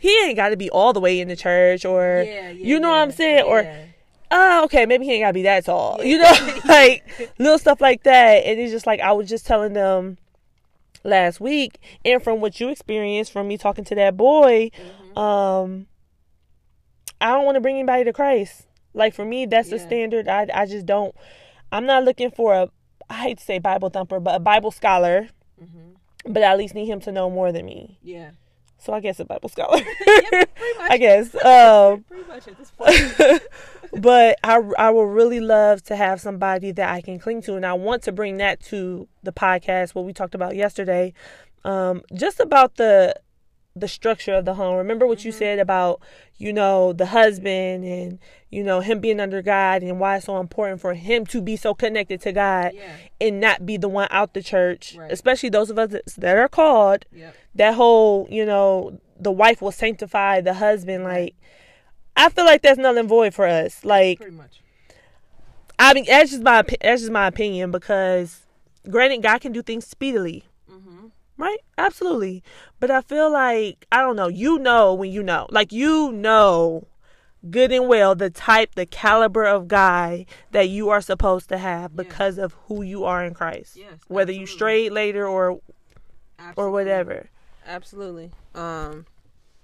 he 0.00 0.16
ain't 0.24 0.36
got 0.36 0.50
to 0.50 0.56
be 0.56 0.70
all 0.70 0.92
the 0.92 1.00
way 1.00 1.20
in 1.20 1.28
the 1.28 1.36
church, 1.36 1.84
or, 1.84 2.24
you 2.54 2.78
know 2.78 2.90
what 2.90 2.98
I'm 2.98 3.10
saying? 3.10 3.44
Or, 3.44 3.68
oh, 4.30 4.64
okay, 4.64 4.86
maybe 4.86 5.04
he 5.04 5.14
ain't 5.14 5.22
got 5.22 5.28
to 5.28 5.34
be 5.34 5.42
that 5.42 5.64
tall. 5.64 6.00
You 6.04 6.18
know, 6.18 6.60
like 6.64 7.04
little 7.38 7.58
stuff 7.58 7.80
like 7.80 8.04
that. 8.04 8.44
And 8.44 8.60
it's 8.60 8.72
just 8.72 8.86
like, 8.86 9.00
I 9.00 9.12
was 9.12 9.28
just 9.28 9.46
telling 9.46 9.72
them 9.72 10.18
last 11.04 11.40
week, 11.40 11.80
and 12.04 12.22
from 12.22 12.40
what 12.40 12.60
you 12.60 12.68
experienced 12.68 13.32
from 13.32 13.48
me 13.48 13.58
talking 13.58 13.84
to 13.84 13.94
that 13.96 14.16
boy, 14.16 14.70
um, 15.16 15.86
I 17.20 17.28
don't 17.32 17.44
want 17.44 17.56
to 17.56 17.60
bring 17.60 17.76
anybody 17.76 18.04
to 18.04 18.12
Christ. 18.12 18.66
Like 18.94 19.14
for 19.14 19.24
me, 19.24 19.46
that's 19.46 19.70
the 19.70 19.78
standard. 19.78 20.28
I 20.28 20.46
I 20.52 20.66
just 20.66 20.86
don't. 20.86 21.14
I'm 21.70 21.86
not 21.86 22.04
looking 22.04 22.30
for 22.30 22.54
a. 22.54 22.70
I 23.10 23.14
hate 23.22 23.38
to 23.38 23.44
say 23.44 23.58
Bible 23.58 23.90
thumper, 23.90 24.20
but 24.20 24.34
a 24.34 24.40
Bible 24.40 24.70
scholar. 24.70 25.28
But 26.26 26.42
I 26.42 26.46
at 26.52 26.58
least 26.58 26.74
need 26.74 26.86
him 26.86 27.00
to 27.00 27.12
know 27.12 27.30
more 27.30 27.52
than 27.52 27.64
me. 27.66 27.98
Yeah. 28.02 28.30
So 28.76 28.92
I 28.92 29.00
guess 29.00 29.18
a 29.18 29.24
Bible 29.24 29.48
scholar. 29.54 29.78
much. 29.78 29.88
I 30.90 30.96
guess. 30.98 31.34
Um, 31.36 32.04
Pretty 32.08 32.28
much 32.28 32.48
at 32.48 32.58
this 32.58 32.70
point. 32.70 33.42
but 34.02 34.38
I, 34.44 34.56
I 34.78 34.90
will 34.90 35.06
really 35.06 35.40
love 35.40 35.82
to 35.84 35.96
have 35.96 36.20
somebody 36.20 36.70
that 36.72 36.90
I 36.90 37.00
can 37.00 37.18
cling 37.18 37.42
to, 37.42 37.56
and 37.56 37.64
I 37.64 37.72
want 37.72 38.02
to 38.04 38.12
bring 38.12 38.36
that 38.38 38.60
to 38.64 39.08
the 39.22 39.32
podcast. 39.32 39.94
What 39.94 40.04
we 40.04 40.12
talked 40.12 40.34
about 40.34 40.54
yesterday, 40.54 41.12
um, 41.64 42.02
just 42.14 42.40
about 42.40 42.76
the 42.76 43.14
the 43.76 43.88
structure 43.88 44.34
of 44.34 44.44
the 44.44 44.54
home. 44.54 44.76
Remember 44.76 45.06
what 45.06 45.24
you 45.24 45.30
said 45.32 45.58
about 45.58 46.00
you 46.36 46.52
know 46.52 46.92
the 46.92 47.06
husband 47.06 47.84
and 47.84 48.18
you 48.50 48.62
know 48.64 48.80
him 48.80 48.98
being 49.00 49.20
under 49.20 49.40
God 49.42 49.82
and 49.82 50.00
why 50.00 50.16
it's 50.16 50.26
so 50.26 50.38
important 50.40 50.80
for 50.80 50.94
him 50.94 51.24
to 51.26 51.40
be 51.40 51.56
so 51.56 51.74
connected 51.74 52.20
to 52.22 52.32
God 52.32 52.72
Yeah. 52.74 52.96
and 53.20 53.40
not 53.40 53.64
be 53.66 53.76
the 53.76 53.88
one 53.88 54.08
out 54.10 54.34
the 54.34 54.42
church, 54.42 54.96
Right. 54.98 55.10
especially 55.12 55.48
those 55.50 55.70
of 55.70 55.78
us 55.78 55.92
that 56.16 56.36
are 56.36 56.48
called. 56.48 57.04
Yep. 57.12 57.34
That 57.54 57.74
whole 57.74 58.26
you 58.30 58.44
know 58.44 58.98
the 59.20 59.32
wife 59.32 59.60
will 59.62 59.72
sanctify 59.72 60.40
the 60.40 60.54
husband 60.54 61.04
like. 61.04 61.34
I 62.20 62.30
feel 62.30 62.44
like 62.46 62.62
that's 62.62 62.78
null 62.78 62.98
and 62.98 63.08
void 63.08 63.32
for 63.32 63.46
us. 63.46 63.84
Like, 63.84 64.18
Pretty 64.18 64.34
much. 64.34 64.60
I 65.78 65.94
mean, 65.94 66.04
that's 66.08 66.32
just 66.32 66.42
my 66.42 66.62
that's 66.80 67.02
just 67.02 67.12
my 67.12 67.28
opinion 67.28 67.70
because, 67.70 68.40
granted, 68.90 69.22
God 69.22 69.40
can 69.40 69.52
do 69.52 69.62
things 69.62 69.86
speedily, 69.86 70.38
Mm-hmm. 70.40 70.57
Right? 71.38 71.58
Absolutely, 71.78 72.42
but 72.80 72.90
I 72.90 73.00
feel 73.00 73.30
like 73.32 73.86
I 73.90 74.02
don't 74.02 74.16
know. 74.16 74.28
You 74.28 74.58
know 74.58 74.92
when 74.92 75.10
you 75.10 75.22
know, 75.22 75.46
like 75.50 75.72
you 75.72 76.12
know, 76.12 76.86
good 77.50 77.72
and 77.72 77.88
well 77.88 78.14
the 78.14 78.30
type, 78.30 78.74
the 78.74 78.84
caliber 78.86 79.44
of 79.44 79.68
guy 79.68 80.26
that 80.50 80.68
you 80.68 80.90
are 80.90 81.00
supposed 81.00 81.48
to 81.48 81.58
have 81.58 81.96
because 81.96 82.36
of 82.38 82.52
who 82.66 82.82
you 82.82 83.04
are 83.04 83.24
in 83.24 83.32
Christ. 83.34 83.76
Yes, 83.76 83.92
Whether 84.08 84.32
you 84.32 84.42
absolutely. 84.42 84.56
straight 84.56 84.92
later 84.92 85.26
or 85.26 85.60
or 86.56 86.70
whatever. 86.70 87.28
Absolutely. 87.66 88.32
Um, 88.54 89.06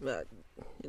but 0.01 0.27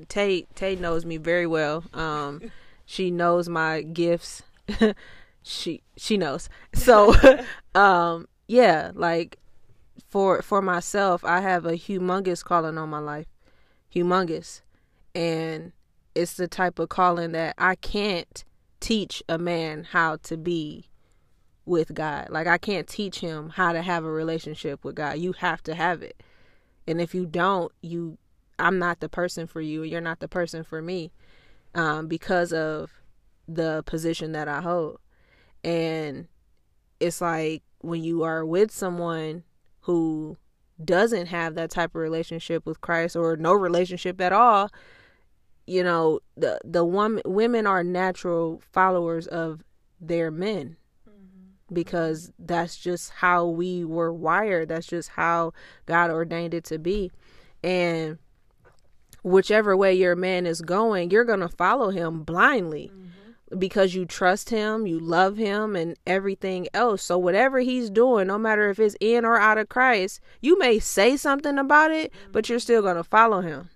Tay 0.07 0.45
Tay 0.55 0.75
knows 0.75 1.05
me 1.05 1.17
very 1.17 1.47
well. 1.47 1.83
Um, 1.93 2.51
she 2.85 3.11
knows 3.11 3.49
my 3.49 3.81
gifts. 3.81 4.43
she 5.43 5.81
she 5.97 6.17
knows. 6.17 6.49
So, 6.75 7.15
um, 7.73 8.27
yeah, 8.47 8.91
like 8.93 9.37
for 10.15 10.41
for 10.41 10.61
myself, 10.61 11.25
I 11.25 11.41
have 11.41 11.65
a 11.65 11.73
humongous 11.73 12.41
calling 12.41 12.77
on 12.77 12.87
my 12.87 12.99
life, 12.99 13.25
humongous, 13.93 14.61
and 15.13 15.73
it's 16.15 16.35
the 16.35 16.47
type 16.47 16.79
of 16.79 16.87
calling 16.87 17.33
that 17.33 17.53
I 17.57 17.75
can't 17.75 18.45
teach 18.79 19.21
a 19.27 19.37
man 19.37 19.83
how 19.83 20.15
to 20.23 20.37
be 20.37 20.85
with 21.65 21.93
God. 21.93 22.29
Like 22.29 22.47
I 22.47 22.57
can't 22.57 22.87
teach 22.87 23.19
him 23.19 23.49
how 23.49 23.73
to 23.73 23.81
have 23.81 24.05
a 24.05 24.09
relationship 24.09 24.85
with 24.85 24.95
God. 24.95 25.17
You 25.17 25.33
have 25.33 25.61
to 25.63 25.75
have 25.75 26.01
it. 26.01 26.23
And 26.87 27.01
if 27.01 27.13
you 27.13 27.25
don't, 27.25 27.73
you 27.81 28.17
I'm 28.57 28.79
not 28.79 29.01
the 29.01 29.09
person 29.09 29.47
for 29.47 29.59
you. 29.59 29.83
You're 29.83 29.99
not 29.99 30.21
the 30.21 30.29
person 30.29 30.63
for 30.63 30.81
me. 30.81 31.11
Um, 31.73 32.07
because 32.07 32.53
of 32.53 32.89
the 33.49 33.83
position 33.85 34.31
that 34.31 34.47
I 34.47 34.61
hold. 34.61 34.97
And 35.61 36.29
it's 37.01 37.19
like 37.19 37.63
when 37.79 38.01
you 38.01 38.23
are 38.23 38.45
with 38.45 38.71
someone 38.71 39.43
who 39.85 40.37
doesn't 40.83 41.27
have 41.27 41.55
that 41.55 41.69
type 41.69 41.91
of 41.91 42.01
relationship 42.01 42.65
with 42.65 42.81
Christ 42.81 43.15
or 43.15 43.37
no 43.37 43.53
relationship 43.53 44.19
at 44.19 44.33
all, 44.33 44.69
you 45.67 45.83
know 45.83 46.19
the 46.35 46.59
the 46.63 46.83
woman 46.83 47.21
women 47.25 47.65
are 47.65 47.83
natural 47.83 48.61
followers 48.71 49.27
of 49.27 49.63
their 50.01 50.31
men. 50.31 50.77
Mm-hmm. 51.07 51.73
Because 51.73 52.31
that's 52.39 52.77
just 52.77 53.11
how 53.11 53.47
we 53.47 53.85
were 53.85 54.13
wired. 54.13 54.69
That's 54.69 54.87
just 54.87 55.09
how 55.09 55.53
god 55.85 56.09
ordained 56.09 56.53
it 56.53 56.63
to 56.65 56.79
be. 56.79 57.11
And 57.63 58.17
whichever 59.21 59.75
way 59.75 59.93
your 59.93 60.15
man 60.15 60.45
is 60.45 60.61
going 60.61 61.09
you're 61.09 61.25
going 61.25 61.39
to 61.39 61.49
follow 61.49 61.89
him 61.89 62.21
blindly 62.21 62.91
mm-hmm. 62.93 63.07
Because 63.57 63.93
you 63.93 64.05
trust 64.05 64.49
him 64.49 64.87
you 64.87 64.99
love 64.99 65.37
him 65.37 65.75
and 65.75 65.95
everything 66.07 66.67
else. 66.73 67.03
So 67.03 67.17
whatever 67.17 67.59
he's 67.59 67.89
doing 67.89 68.27
no 68.27 68.37
matter 68.37 68.69
if 68.69 68.79
it's 68.79 68.95
in 68.99 69.23
or 69.25 69.37
out 69.37 69.57
of 69.57 69.69
christ 69.69 70.19
you 70.41 70.57
may 70.57 70.79
say 70.79 71.15
something 71.15 71.57
about 71.57 71.91
it 71.91 72.11
but 72.31 72.49
you're 72.49 72.59
still 72.59 72.81
going 72.81 72.95
to 72.95 73.03
follow 73.03 73.41
him. 73.41 73.69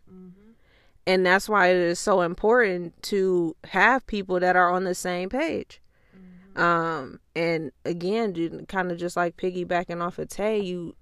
And 1.06 1.26
that's 1.26 1.50
why 1.50 1.68
it 1.70 1.78
is 1.78 2.00
so 2.00 2.22
important 2.22 3.02
to 3.04 3.56
have 3.66 4.06
people 4.06 4.40
that 4.40 4.56
are 4.56 4.72
on 4.72 4.84
the 4.84 4.96
same 4.96 5.30
page. 5.30 5.82
Um 6.56 7.20
and 7.36 7.72
again 7.86 8.34
dude, 8.34 8.68
kind 8.68 8.92
of 8.92 8.98
just 8.98 9.16
like 9.16 9.38
piggybacking 9.38 10.02
off 10.02 10.20
of 10.20 10.30
tay 10.30 10.60
you 10.60 10.96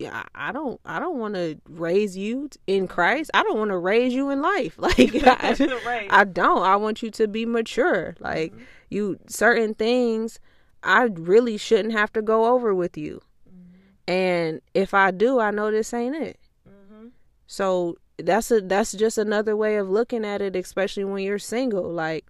yeah 0.00 0.22
i 0.34 0.50
don't 0.50 0.80
i 0.86 0.98
don't 0.98 1.18
want 1.18 1.34
to 1.34 1.60
raise 1.68 2.16
you 2.16 2.48
in 2.66 2.88
christ. 2.88 3.30
I 3.34 3.42
don't 3.42 3.58
want 3.58 3.70
to 3.70 3.76
raise 3.76 4.14
you 4.14 4.30
in 4.30 4.40
life. 4.40 4.78
Like 4.78 4.98
I, 5.26 5.54
Right. 5.84 6.08
I 6.10 6.24
don't. 6.24 6.62
I 6.62 6.76
want 6.76 7.02
you 7.02 7.10
to 7.12 7.28
be 7.28 7.44
mature. 7.44 8.16
Like 8.18 8.52
mm-hmm. 8.52 8.62
you 8.88 9.18
certain 9.28 9.74
things 9.74 10.40
i 10.82 11.02
really 11.02 11.58
shouldn't 11.58 11.92
have 11.92 12.10
to 12.14 12.22
go 12.22 12.46
over 12.46 12.74
with 12.74 12.96
you. 12.96 13.20
Mm-hmm. 13.46 14.10
And 14.10 14.60
if 14.72 14.94
i 14.94 15.10
do 15.10 15.38
i 15.38 15.50
know 15.50 15.70
this 15.70 15.92
ain't 15.92 16.16
it. 16.16 16.38
Mm-hmm. 16.66 17.08
So 17.46 17.96
that's 18.16 18.50
a 18.50 18.62
that's 18.62 18.92
just 18.92 19.18
another 19.18 19.54
way 19.54 19.76
of 19.76 19.90
looking 19.90 20.24
at 20.24 20.40
it 20.40 20.56
especially 20.56 21.04
when 21.04 21.22
you're 21.22 21.38
single. 21.38 21.92
Like 21.92 22.24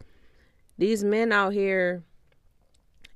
these 0.76 1.04
men 1.04 1.30
out 1.30 1.52
here 1.52 2.02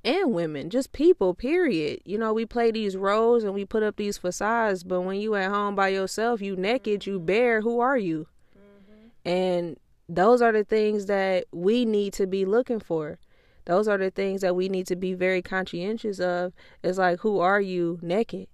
and 0.05 0.31
women 0.31 0.69
just 0.69 0.91
people 0.91 1.33
period. 1.33 1.99
You 2.05 2.17
know 2.17 2.31
we 2.31 2.45
play 2.45 2.71
these 2.71 2.95
roles 2.95 3.43
and 3.43 3.53
we 3.53 3.65
put 3.65 3.83
up 3.83 3.97
these 3.97 4.17
facades 4.17 4.83
but 4.83 5.01
when 5.01 5.19
you 5.19 5.35
at 5.35 5.51
home 5.51 5.75
by 5.75 5.89
yourself 5.89 6.41
you 6.41 6.55
naked 6.55 7.05
you 7.05 7.17
mm-hmm. 7.17 7.25
bare 7.25 7.61
who 7.61 7.79
are 7.79 7.97
you? 7.97 8.27
Mm-hmm. 8.55 9.29
And 9.29 9.77
those 10.07 10.41
are 10.41 10.51
the 10.51 10.63
things 10.63 11.07
that 11.07 11.45
we 11.51 11.83
need 11.83 12.13
to 12.13 12.27
be 12.27 12.45
looking 12.45 12.79
for. 12.79 13.17
Those 13.65 13.87
are 13.87 13.97
the 13.97 14.11
things 14.11 14.41
that 14.41 14.55
we 14.55 14.69
need 14.69 14.85
to 14.87 14.95
be 14.95 15.15
very 15.15 15.41
conscientious 15.41 16.19
of. 16.19 16.53
It's 16.83 16.99
like 16.99 17.19
who 17.21 17.39
are 17.39 17.59
you 17.59 17.97
naked? 18.03 18.47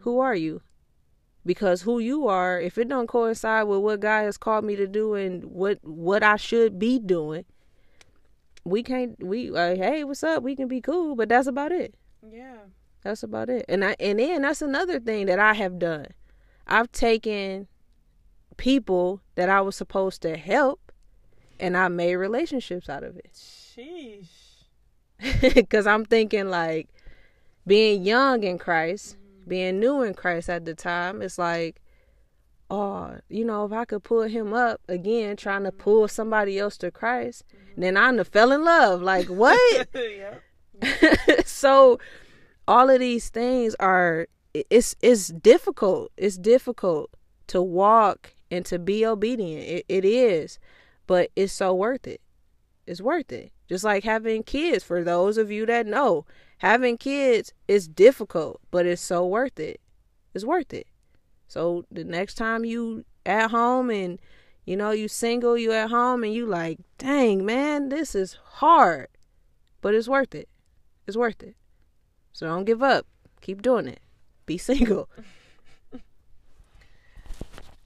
Who 0.00 0.12
mm-hmm. 0.12 0.20
are 0.20 0.34
you? 0.34 0.62
Because 1.44 1.82
who 1.82 1.98
you 1.98 2.26
are 2.28 2.58
if 2.58 2.78
it 2.78 2.88
don't 2.88 3.06
coincide 3.06 3.68
with 3.68 3.80
what 3.80 4.00
god 4.00 4.22
has 4.22 4.38
called 4.38 4.64
me 4.64 4.74
to 4.76 4.86
do 4.86 5.14
and 5.14 5.44
what 5.44 5.78
what 5.82 6.22
i 6.22 6.36
should 6.36 6.78
be 6.78 6.98
doing 6.98 7.44
we 8.70 8.82
can't 8.82 9.22
we 9.22 9.50
uh, 9.50 9.76
hey 9.76 10.04
what's 10.04 10.22
up? 10.22 10.42
We 10.42 10.56
can 10.56 10.68
be 10.68 10.80
cool 10.80 11.16
but 11.16 11.28
that's 11.28 11.46
about 11.46 11.72
it. 11.72 11.94
Yeah. 12.28 12.56
That's 13.02 13.22
about 13.22 13.48
it. 13.48 13.64
And 13.68 13.84
i 13.84 13.96
and 14.00 14.18
then 14.18 14.42
that's 14.42 14.62
another 14.62 15.00
thing 15.00 15.26
that 15.26 15.38
i 15.38 15.54
have 15.54 15.78
done. 15.78 16.06
I've 16.66 16.92
taken 16.92 17.68
people 18.56 19.20
that 19.36 19.48
i 19.48 19.60
was 19.60 19.76
supposed 19.76 20.20
to 20.22 20.36
help 20.36 20.92
and 21.60 21.76
i 21.76 21.88
made 21.88 22.16
relationships 22.16 22.88
out 22.88 23.04
of 23.04 23.16
it. 23.16 23.32
Sheesh. 23.34 24.26
Because 25.54 25.86
i'm 25.86 26.04
thinking 26.04 26.48
like 26.48 26.88
being 27.66 28.04
young 28.04 28.44
in 28.44 28.56
christ 28.58 29.16
being 29.46 29.80
new 29.80 30.02
in 30.02 30.14
christ 30.14 30.48
at 30.48 30.64
the 30.64 30.74
time 30.74 31.22
it's 31.22 31.38
like 31.38 31.80
oh 32.70 33.16
you 33.28 33.44
know 33.44 33.64
if 33.64 33.72
i 33.72 33.84
could 33.84 34.02
pull 34.02 34.22
him 34.22 34.52
up 34.52 34.80
again 34.88 35.36
trying 35.36 35.64
to 35.64 35.72
pull 35.72 36.02
mm-hmm. 36.02 36.14
somebody 36.14 36.58
else 36.58 36.76
to 36.76 36.90
christ 36.90 37.44
mm-hmm. 37.48 37.80
then 37.80 37.96
i 37.96 38.12
fell 38.24 38.52
in 38.52 38.64
love. 38.64 39.02
Like 39.02 39.26
what? 39.26 39.88
So 41.44 41.98
all 42.68 42.88
of 42.88 43.00
these 43.00 43.30
things 43.30 43.74
are 43.80 44.28
it's 44.54 44.94
it's 45.02 45.28
difficult. 45.28 46.12
It's 46.16 46.36
difficult 46.36 47.10
to 47.48 47.62
walk 47.62 48.34
and 48.50 48.64
to 48.66 48.78
be 48.78 49.04
obedient. 49.04 49.64
It, 49.64 49.84
it 49.88 50.04
is 50.04 50.58
but 51.06 51.30
it's 51.34 51.52
so 51.52 51.74
worth 51.74 52.06
it. 52.06 52.20
It's 52.86 53.00
worth 53.00 53.32
it. 53.32 53.50
Just 53.68 53.82
like 53.82 54.04
having 54.04 54.42
kids 54.42 54.84
for 54.84 55.02
those 55.02 55.38
of 55.38 55.50
you 55.50 55.66
that 55.66 55.86
know 55.86 56.26
having 56.58 56.96
kids 56.96 57.52
is 57.66 57.88
difficult 57.88 58.60
but 58.70 58.86
it's 58.86 59.02
so 59.02 59.26
worth 59.26 59.58
it. 59.58 59.80
It's 60.34 60.44
worth 60.44 60.72
it 60.72 60.86
so 61.48 61.84
the 61.90 62.04
next 62.04 62.34
time 62.34 62.64
you 62.64 63.04
at 63.26 63.50
home 63.50 63.90
and 63.90 64.20
you 64.64 64.76
know 64.76 64.92
you 64.92 65.08
single 65.08 65.58
you 65.58 65.72
at 65.72 65.90
home 65.90 66.22
and 66.22 66.32
you 66.32 66.46
like 66.46 66.78
dang 66.98 67.44
man 67.44 67.88
this 67.88 68.14
is 68.14 68.38
hard 68.44 69.08
but 69.80 69.94
it's 69.94 70.08
worth 70.08 70.34
it. 70.34 70.48
It's 71.06 71.16
worth 71.16 71.42
it. 71.42 71.56
So 72.32 72.46
don't 72.46 72.64
give 72.64 72.82
up. 72.82 73.06
Keep 73.40 73.62
doing 73.62 73.86
it. 73.86 74.00
Be 74.46 74.58
single. 74.70 75.08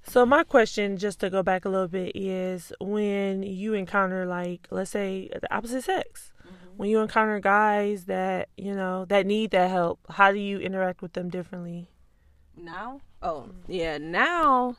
So 0.05 0.27
my 0.27 0.45
question, 0.45 0.99
just 0.99 1.21
to 1.21 1.31
go 1.31 1.43
back 1.43 1.65
a 1.65 1.71
little 1.71 1.89
bit, 1.89 2.13
is 2.15 2.73
when 2.81 3.43
you 3.43 3.73
encounter 3.73 4.27
like, 4.27 4.67
let's 4.71 4.91
say, 4.91 5.31
the 5.33 5.55
opposite 5.55 5.85
sex, 5.85 6.33
mm-hmm. 6.41 6.77
when 6.77 6.91
you 6.91 7.01
encounter 7.01 7.41
guys 7.41 8.05
that 8.07 8.51
you 8.59 8.75
know 8.75 9.07
that 9.07 9.25
need 9.25 9.53
that 9.53 9.71
help, 9.71 10.01
how 10.11 10.31
do 10.31 10.39
you 10.39 10.59
interact 10.59 11.01
with 11.01 11.15
them 11.15 11.31
differently? 11.31 11.89
now 12.55 13.01
oh 13.23 13.49
yeah 13.69 13.99
now 13.99 14.77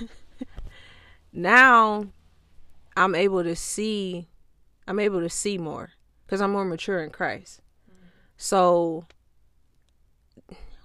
now 1.32 2.06
i'm 2.96 3.14
able 3.14 3.42
to 3.42 3.56
see 3.56 4.28
i'm 4.86 4.98
able 4.98 5.20
to 5.20 5.28
see 5.28 5.58
more 5.58 5.90
because 6.24 6.40
i'm 6.40 6.52
more 6.52 6.64
mature 6.64 7.02
in 7.02 7.10
christ. 7.10 7.60
So 8.36 9.04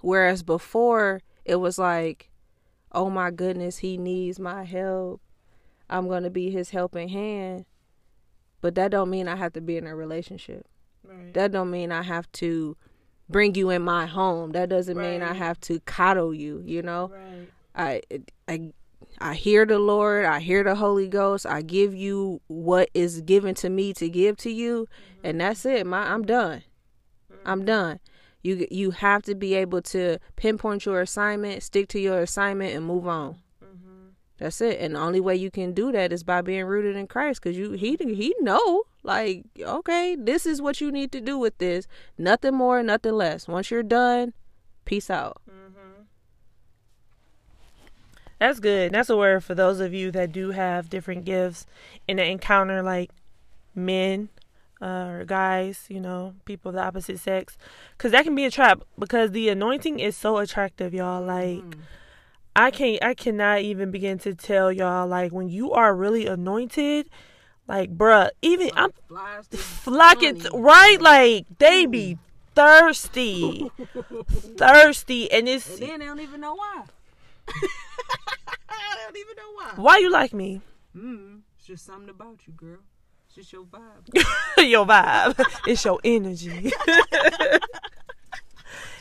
whereas 0.00 0.42
before 0.42 1.22
it 1.44 1.56
was 1.56 1.78
like 1.78 2.30
oh 2.92 3.08
my 3.08 3.30
goodness 3.30 3.78
he 3.78 3.96
needs 3.96 4.38
my 4.38 4.64
help. 4.64 5.20
I'm 5.88 6.08
gonna 6.08 6.30
be 6.30 6.50
his 6.50 6.70
helping 6.70 7.08
hand. 7.08 7.64
But 8.60 8.74
that 8.74 8.90
don't 8.90 9.10
mean 9.10 9.28
i 9.28 9.36
have 9.36 9.52
to 9.54 9.60
be 9.60 9.76
in 9.76 9.86
a 9.86 9.94
relationship. 9.94 10.66
Right. 11.04 11.32
that 11.34 11.52
don't 11.52 11.70
mean 11.70 11.92
i 11.92 12.02
have 12.02 12.30
to 12.32 12.76
bring 13.28 13.54
you 13.54 13.70
in 13.70 13.82
my 13.82 14.06
home 14.06 14.52
that 14.52 14.68
doesn't 14.68 14.96
mean 14.96 15.22
i 15.22 15.34
have 15.34 15.58
to 15.60 15.80
coddle 15.80 16.32
you 16.32 16.62
you 16.64 16.82
know 16.82 17.10
Right. 17.12 17.48
I 17.76 18.02
I 18.48 18.72
I 19.18 19.34
hear 19.34 19.64
the 19.64 19.78
Lord, 19.78 20.24
I 20.24 20.40
hear 20.40 20.62
the 20.62 20.74
Holy 20.74 21.08
Ghost, 21.08 21.46
I 21.46 21.62
give 21.62 21.94
you 21.94 22.40
what 22.48 22.90
is 22.94 23.20
given 23.22 23.54
to 23.56 23.70
me 23.70 23.92
to 23.94 24.08
give 24.08 24.36
to 24.38 24.50
you, 24.50 24.86
mm-hmm. 24.86 25.26
and 25.26 25.40
that's 25.40 25.64
it. 25.64 25.86
My 25.86 26.10
I'm 26.10 26.24
done. 26.24 26.62
Mm-hmm. 27.32 27.48
I'm 27.48 27.64
done. 27.64 28.00
You 28.42 28.66
you 28.70 28.90
have 28.92 29.22
to 29.22 29.34
be 29.34 29.54
able 29.54 29.82
to 29.82 30.18
pinpoint 30.36 30.86
your 30.86 31.00
assignment, 31.00 31.62
stick 31.62 31.88
to 31.88 32.00
your 32.00 32.20
assignment, 32.20 32.74
and 32.74 32.84
move 32.84 33.06
on. 33.06 33.36
Mm-hmm. 33.62 34.08
That's 34.38 34.60
it. 34.60 34.80
And 34.80 34.94
the 34.94 35.00
only 35.00 35.20
way 35.20 35.36
you 35.36 35.50
can 35.50 35.72
do 35.72 35.92
that 35.92 36.12
is 36.12 36.22
by 36.22 36.42
being 36.42 36.64
rooted 36.64 36.96
in 36.96 37.06
Christ, 37.06 37.42
because 37.42 37.56
you 37.56 37.72
he 37.72 37.96
he 37.98 38.34
know 38.40 38.84
like 39.06 39.44
okay, 39.58 40.16
this 40.18 40.44
is 40.44 40.60
what 40.60 40.80
you 40.80 40.92
need 40.92 41.12
to 41.12 41.20
do 41.20 41.38
with 41.38 41.56
this. 41.58 41.86
Nothing 42.18 42.54
more, 42.54 42.82
nothing 42.82 43.14
less. 43.14 43.48
Once 43.48 43.70
you're 43.70 43.82
done, 43.82 44.34
peace 44.84 45.08
out. 45.08 45.40
That's 48.38 48.60
good. 48.60 48.92
That's 48.92 49.08
a 49.08 49.16
word 49.16 49.44
for 49.44 49.54
those 49.54 49.80
of 49.80 49.94
you 49.94 50.10
that 50.10 50.30
do 50.30 50.50
have 50.50 50.90
different 50.90 51.24
gifts 51.24 51.66
and 52.06 52.20
encounter 52.20 52.82
like 52.82 53.10
men 53.74 54.28
uh, 54.80 55.08
or 55.08 55.24
guys, 55.24 55.86
you 55.88 56.00
know, 56.00 56.34
people 56.44 56.68
of 56.68 56.74
the 56.74 56.82
opposite 56.82 57.18
sex. 57.18 57.56
Because 57.96 58.12
that 58.12 58.24
can 58.24 58.34
be 58.34 58.44
a 58.44 58.50
trap 58.50 58.82
because 58.98 59.30
the 59.30 59.48
anointing 59.48 60.00
is 60.00 60.16
so 60.16 60.36
attractive, 60.38 60.92
y'all. 60.92 61.24
Like, 61.24 61.62
I 62.54 62.70
can't, 62.70 63.02
I 63.02 63.14
cannot 63.14 63.60
even 63.60 63.90
begin 63.90 64.18
to 64.20 64.34
tell 64.34 64.70
y'all, 64.70 65.06
like, 65.06 65.32
when 65.32 65.48
you 65.48 65.72
are 65.72 65.94
really 65.94 66.26
anointed, 66.26 67.08
like, 67.68 67.96
bruh, 67.96 68.30
even 68.42 68.70
I'm 68.74 68.92
flocking, 69.50 70.42
right? 70.54 71.00
Like, 71.00 71.46
they 71.58 71.86
be 71.86 72.18
thirsty, 72.54 73.70
thirsty. 74.56 75.30
And 75.32 75.48
it's, 75.48 75.68
and 75.68 75.82
then 75.82 76.00
they 76.00 76.06
don't 76.06 76.20
even 76.20 76.40
know 76.40 76.54
why. 76.54 76.84
I 78.68 78.96
don't 79.04 79.16
even 79.16 79.36
know 79.36 79.52
why. 79.54 79.72
why 79.76 79.98
you 79.98 80.10
like 80.10 80.32
me? 80.32 80.60
Mm, 80.96 81.40
it's 81.56 81.66
just 81.66 81.84
something 81.84 82.08
about 82.08 82.40
you, 82.46 82.52
girl. 82.52 82.78
It's 83.26 83.34
just 83.34 83.52
your 83.52 83.64
vibe. 83.64 84.24
your 84.68 84.86
vibe. 84.86 85.44
It's 85.66 85.84
your 85.84 86.00
energy. 86.04 86.72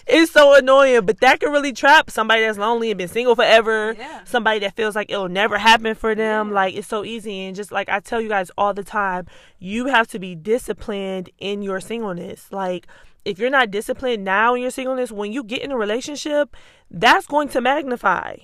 It's 0.08 0.32
so 0.32 0.56
annoying, 0.56 1.06
but 1.06 1.20
that 1.22 1.40
can 1.40 1.52
really 1.52 1.74
trap 1.74 2.10
somebody 2.10 2.42
that's 2.42 2.58
lonely 2.58 2.92
and 2.92 2.98
been 2.98 3.08
single 3.08 3.36
forever. 3.36 3.96
Yeah. 3.98 4.24
Somebody 4.24 4.60
that 4.60 4.76
feels 4.76 4.96
like 4.96 5.10
it'll 5.10 5.30
never 5.30 5.58
happen 5.58 5.96
for 5.96 6.14
them. 6.14 6.52
Like 6.52 6.76
it's 6.76 6.88
so 6.88 7.04
easy. 7.04 7.46
And 7.46 7.56
just 7.56 7.72
like 7.72 7.90
I 7.90 8.00
tell 8.00 8.22
you 8.22 8.30
guys 8.30 8.52
all 8.58 8.74
the 8.74 8.84
time, 8.84 9.26
you 9.58 9.88
have 9.88 10.08
to 10.10 10.20
be 10.20 10.36
disciplined 10.36 11.30
in 11.40 11.62
your 11.62 11.80
singleness. 11.80 12.52
Like 12.52 12.88
if 13.26 13.40
you're 13.40 13.50
not 13.50 13.72
disciplined 13.72 14.24
now 14.24 14.54
in 14.54 14.62
your 14.62 14.72
singleness, 14.72 15.12
when 15.12 15.32
you 15.34 15.44
get 15.44 15.64
in 15.64 15.72
a 15.72 15.78
relationship, 15.78 16.56
that's 16.92 17.26
going 17.26 17.50
to 17.50 17.62
magnify. 17.62 18.36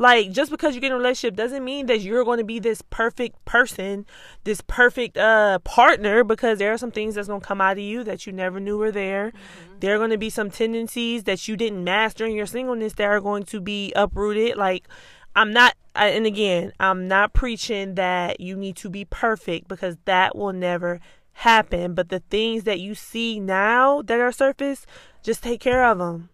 Like 0.00 0.32
just 0.32 0.50
because 0.50 0.74
you 0.74 0.80
get 0.80 0.86
in 0.86 0.92
a 0.94 0.96
relationship 0.96 1.36
doesn't 1.36 1.62
mean 1.62 1.84
that 1.84 2.00
you're 2.00 2.24
going 2.24 2.38
to 2.38 2.44
be 2.44 2.58
this 2.58 2.80
perfect 2.88 3.44
person, 3.44 4.06
this 4.44 4.62
perfect 4.62 5.18
uh 5.18 5.58
partner 5.58 6.24
because 6.24 6.58
there 6.58 6.72
are 6.72 6.78
some 6.78 6.90
things 6.90 7.14
that's 7.14 7.28
going 7.28 7.42
to 7.42 7.46
come 7.46 7.60
out 7.60 7.72
of 7.72 7.84
you 7.84 8.02
that 8.04 8.26
you 8.26 8.32
never 8.32 8.58
knew 8.60 8.78
were 8.78 8.90
there. 8.90 9.28
Mm-hmm. 9.28 9.78
There 9.80 9.94
are 9.94 9.98
going 9.98 10.08
to 10.08 10.16
be 10.16 10.30
some 10.30 10.50
tendencies 10.50 11.24
that 11.24 11.46
you 11.46 11.54
didn't 11.54 11.84
master 11.84 12.24
in 12.24 12.32
your 12.32 12.46
singleness 12.46 12.94
that 12.94 13.04
are 13.04 13.20
going 13.20 13.42
to 13.42 13.60
be 13.60 13.92
uprooted. 13.94 14.56
Like 14.56 14.88
I'm 15.36 15.52
not 15.52 15.74
and 15.94 16.24
again, 16.24 16.72
I'm 16.80 17.06
not 17.06 17.34
preaching 17.34 17.96
that 17.96 18.40
you 18.40 18.56
need 18.56 18.76
to 18.76 18.88
be 18.88 19.04
perfect 19.04 19.68
because 19.68 19.98
that 20.06 20.34
will 20.34 20.54
never 20.54 20.98
happen, 21.32 21.92
but 21.92 22.08
the 22.08 22.20
things 22.30 22.64
that 22.64 22.80
you 22.80 22.94
see 22.94 23.38
now 23.38 24.00
that 24.00 24.18
are 24.18 24.32
surface, 24.32 24.86
just 25.22 25.42
take 25.42 25.60
care 25.60 25.84
of 25.84 25.98
them. 25.98 26.30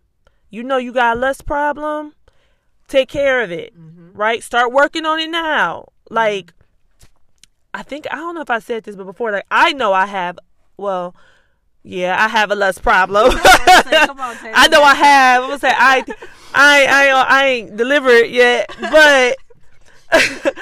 You 0.51 0.63
know 0.63 0.77
you 0.77 0.93
got 0.93 1.17
a 1.17 1.21
lust 1.21 1.47
problem, 1.47 2.13
take 2.89 3.09
care 3.09 3.43
of 3.43 3.51
it, 3.51 3.75
mm-hmm. 3.79 4.13
right? 4.13 4.43
Start 4.43 4.73
working 4.73 5.07
on 5.07 5.19
it 5.19 5.31
now. 5.31 5.89
Like, 6.11 6.53
I 7.75 7.83
think, 7.83 8.07
I 8.11 8.17
don't 8.17 8.35
know 8.35 8.41
if 8.41 8.51
I 8.51 8.59
said 8.59 8.85
this, 8.85 8.97
but 8.97 9.05
before, 9.05 9.33
like, 9.33 9.47
I 9.51 9.73
know 9.73 9.93
I 9.93 10.07
have, 10.07 10.39
well, 10.77 11.15
yeah, 11.83 12.17
I 12.23 12.29
have 12.29 12.51
a 12.51 12.55
lust 12.55 12.83
problem. 12.83 13.33
I 13.39 14.69
know 14.71 14.83
I 14.83 14.95
have. 14.95 15.43
I'm 15.43 15.49
gonna 15.51 15.61
say 15.61 15.73
I, 15.73 16.05
I, 16.53 16.87
I, 16.87 17.27
I 17.29 17.47
ain't 17.47 17.77
delivered 17.77 18.25
yet, 18.25 18.75
but 18.81 19.37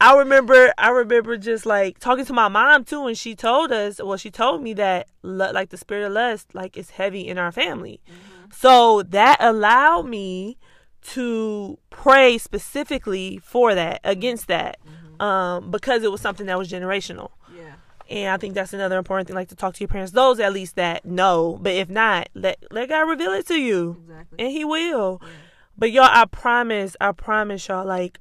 I 0.00 0.16
remember, 0.18 0.72
I 0.78 0.90
remember 0.90 1.36
just 1.36 1.66
like 1.66 1.98
talking 1.98 2.24
to 2.26 2.32
my 2.32 2.46
mom 2.46 2.84
too, 2.84 3.06
and 3.06 3.18
she 3.18 3.34
told 3.34 3.72
us, 3.72 4.00
well, 4.00 4.16
she 4.16 4.30
told 4.30 4.62
me 4.62 4.72
that 4.74 5.08
like 5.22 5.70
the 5.70 5.76
spirit 5.76 6.06
of 6.06 6.12
lust, 6.12 6.54
like 6.54 6.76
is 6.76 6.90
heavy 6.90 7.26
in 7.26 7.38
our 7.38 7.50
family. 7.50 8.00
Mm-hmm. 8.06 8.50
So 8.52 9.02
that 9.02 9.38
allowed 9.40 10.06
me 10.06 10.57
to 11.02 11.78
pray 11.90 12.38
specifically 12.38 13.38
for 13.38 13.74
that, 13.74 14.00
against 14.04 14.48
that, 14.48 14.78
mm-hmm. 14.86 15.22
um, 15.22 15.70
because 15.70 16.02
it 16.02 16.10
was 16.10 16.20
something 16.20 16.46
that 16.46 16.58
was 16.58 16.70
generational. 16.70 17.30
Yeah. 17.54 17.74
And 18.10 18.30
I 18.30 18.36
think 18.36 18.54
that's 18.54 18.72
another 18.72 18.98
important 18.98 19.28
thing, 19.28 19.36
like 19.36 19.48
to 19.48 19.56
talk 19.56 19.74
to 19.74 19.80
your 19.80 19.88
parents. 19.88 20.12
Those 20.12 20.40
at 20.40 20.52
least 20.52 20.76
that 20.76 21.04
know, 21.04 21.58
but 21.60 21.74
if 21.74 21.88
not, 21.88 22.28
let 22.34 22.62
let 22.70 22.88
God 22.88 23.02
reveal 23.02 23.32
it 23.32 23.46
to 23.48 23.60
you, 23.60 24.02
exactly. 24.02 24.44
and 24.44 24.52
He 24.52 24.64
will. 24.64 25.20
Yeah. 25.22 25.28
But 25.76 25.92
y'all, 25.92 26.08
I 26.10 26.24
promise, 26.24 26.96
I 27.00 27.12
promise 27.12 27.68
y'all, 27.68 27.86
like 27.86 28.18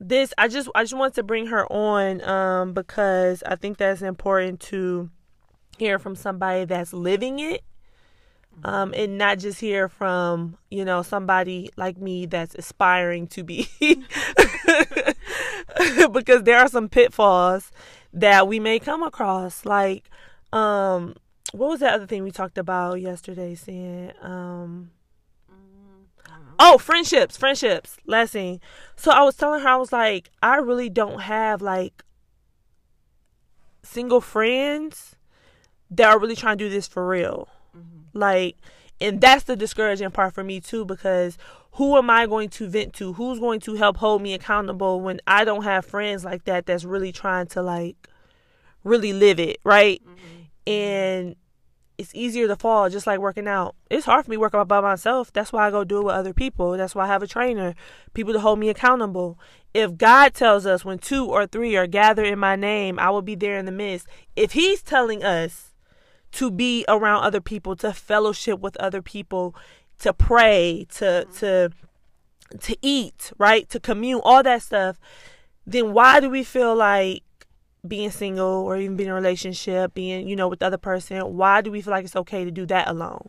this, 0.00 0.34
I 0.36 0.48
just 0.48 0.68
I 0.74 0.82
just 0.82 0.96
want 0.96 1.14
to 1.14 1.22
bring 1.22 1.46
her 1.46 1.70
on, 1.72 2.22
um, 2.22 2.72
because 2.72 3.42
I 3.46 3.56
think 3.56 3.78
that's 3.78 4.02
important 4.02 4.60
to 4.60 5.10
hear 5.78 5.98
from 5.98 6.16
somebody 6.16 6.64
that's 6.64 6.92
living 6.92 7.38
it 7.38 7.62
um, 8.64 8.94
and 8.96 9.18
not 9.18 9.38
just 9.38 9.60
hear 9.60 9.88
from 9.88 10.56
you 10.70 10.84
know 10.84 11.02
somebody 11.02 11.70
like 11.76 11.98
me 11.98 12.26
that's 12.26 12.54
aspiring 12.54 13.26
to 13.28 13.44
be. 13.44 13.68
Because 16.12 16.44
there 16.44 16.58
are 16.58 16.68
some 16.68 16.88
pitfalls 16.88 17.70
that 18.12 18.48
we 18.48 18.58
may 18.60 18.78
come 18.78 19.02
across. 19.02 19.64
Like 19.64 20.10
um 20.52 21.14
what 21.52 21.68
was 21.68 21.80
that 21.80 21.94
other 21.94 22.06
thing 22.06 22.22
we 22.22 22.30
talked 22.30 22.58
about 22.58 23.00
yesterday 23.00 23.54
saying 23.54 24.12
um 24.22 24.90
oh 26.58 26.78
friendships 26.78 27.36
friendships. 27.36 27.98
Last 28.06 28.32
thing. 28.32 28.60
So 28.96 29.10
i 29.10 29.22
was 29.22 29.36
telling 29.36 29.62
her 29.62 29.68
i 29.68 29.76
was 29.76 29.92
like 29.92 30.30
i 30.42 30.56
really 30.56 30.88
don't 30.88 31.20
have 31.22 31.60
like 31.60 32.04
single 33.82 34.20
friends 34.20 35.14
that 35.90 36.08
are 36.08 36.18
really 36.18 36.36
trying 36.36 36.58
to 36.58 36.64
do 36.64 36.70
this 36.70 36.88
for 36.88 37.06
real 37.06 37.48
like, 38.16 38.56
and 39.00 39.20
that's 39.20 39.44
the 39.44 39.56
discouraging 39.56 40.10
part 40.10 40.34
for 40.34 40.42
me 40.42 40.60
too, 40.60 40.84
because 40.84 41.36
who 41.72 41.96
am 41.96 42.08
I 42.08 42.26
going 42.26 42.48
to 42.50 42.68
vent 42.68 42.94
to? 42.94 43.12
Who's 43.12 43.38
going 43.38 43.60
to 43.60 43.74
help 43.74 43.98
hold 43.98 44.22
me 44.22 44.32
accountable 44.32 45.00
when 45.00 45.20
I 45.26 45.44
don't 45.44 45.64
have 45.64 45.84
friends 45.84 46.24
like 46.24 46.44
that 46.44 46.66
that's 46.66 46.84
really 46.84 47.12
trying 47.12 47.46
to 47.48 47.62
like 47.62 48.08
really 48.82 49.12
live 49.12 49.38
it, 49.38 49.58
right? 49.62 50.02
Mm-hmm. 50.02 50.72
And 50.72 51.36
it's 51.98 52.14
easier 52.14 52.46
to 52.46 52.56
fall 52.56 52.88
just 52.90 53.06
like 53.06 53.20
working 53.20 53.48
out. 53.48 53.74
It's 53.90 54.06
hard 54.06 54.24
for 54.24 54.30
me 54.30 54.36
working 54.36 54.60
out 54.60 54.68
by 54.68 54.80
myself. 54.80 55.32
That's 55.32 55.52
why 55.52 55.66
I 55.66 55.70
go 55.70 55.84
do 55.84 55.98
it 55.98 56.04
with 56.04 56.14
other 56.14 56.32
people. 56.32 56.76
That's 56.76 56.94
why 56.94 57.04
I 57.04 57.08
have 57.08 57.22
a 57.22 57.26
trainer, 57.26 57.74
people 58.14 58.32
to 58.32 58.40
hold 58.40 58.58
me 58.58 58.68
accountable. 58.68 59.38
If 59.74 59.96
God 59.96 60.34
tells 60.34 60.66
us 60.66 60.84
when 60.84 60.98
two 60.98 61.26
or 61.26 61.46
three 61.46 61.76
are 61.76 61.86
gathered 61.86 62.26
in 62.26 62.38
my 62.38 62.56
name, 62.56 62.98
I 62.98 63.10
will 63.10 63.22
be 63.22 63.34
there 63.34 63.58
in 63.58 63.66
the 63.66 63.72
midst. 63.72 64.06
If 64.34 64.52
He's 64.52 64.82
telling 64.82 65.22
us 65.22 65.72
to 66.32 66.50
be 66.50 66.84
around 66.88 67.24
other 67.24 67.40
people, 67.40 67.76
to 67.76 67.92
fellowship 67.92 68.60
with 68.60 68.76
other 68.76 69.02
people, 69.02 69.54
to 70.00 70.12
pray, 70.12 70.86
to 70.96 71.04
mm-hmm. 71.04 71.32
to 71.38 71.70
to 72.60 72.76
eat, 72.82 73.32
right? 73.38 73.68
To 73.70 73.80
commune, 73.80 74.20
all 74.24 74.42
that 74.42 74.62
stuff. 74.62 74.98
Then 75.66 75.92
why 75.92 76.20
do 76.20 76.30
we 76.30 76.44
feel 76.44 76.76
like 76.76 77.22
being 77.86 78.10
single 78.10 78.46
or 78.46 78.76
even 78.76 78.96
being 78.96 79.08
in 79.08 79.12
a 79.12 79.14
relationship, 79.14 79.94
being, 79.94 80.28
you 80.28 80.36
know, 80.36 80.48
with 80.48 80.60
the 80.60 80.66
other 80.66 80.78
person, 80.78 81.36
why 81.36 81.60
do 81.60 81.70
we 81.70 81.80
feel 81.80 81.92
like 81.92 82.04
it's 82.04 82.16
okay 82.16 82.44
to 82.44 82.50
do 82.50 82.66
that 82.66 82.88
alone? 82.88 83.28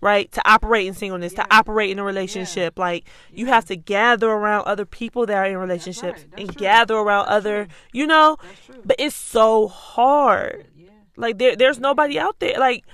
Right? 0.00 0.30
To 0.32 0.42
operate 0.48 0.88
in 0.88 0.94
singleness, 0.94 1.32
yeah. 1.32 1.44
to 1.44 1.54
operate 1.54 1.90
in 1.90 2.00
a 2.00 2.04
relationship. 2.04 2.74
Yeah. 2.76 2.82
Like 2.82 3.04
yeah. 3.30 3.40
you 3.40 3.46
have 3.46 3.66
to 3.66 3.76
gather 3.76 4.28
around 4.28 4.64
other 4.64 4.84
people 4.84 5.26
that 5.26 5.36
are 5.36 5.46
in 5.46 5.56
relationships 5.56 6.24
right. 6.32 6.40
and 6.40 6.48
true. 6.48 6.60
gather 6.60 6.96
around 6.96 7.26
That's 7.26 7.36
other, 7.36 7.64
true. 7.66 7.74
you 7.92 8.06
know? 8.08 8.36
But 8.84 8.96
it's 8.98 9.14
so 9.14 9.68
hard. 9.68 10.66
Like 11.16 11.38
there 11.38 11.56
there's 11.56 11.78
nobody 11.78 12.18
out 12.18 12.38
there. 12.40 12.58
Like 12.58 12.84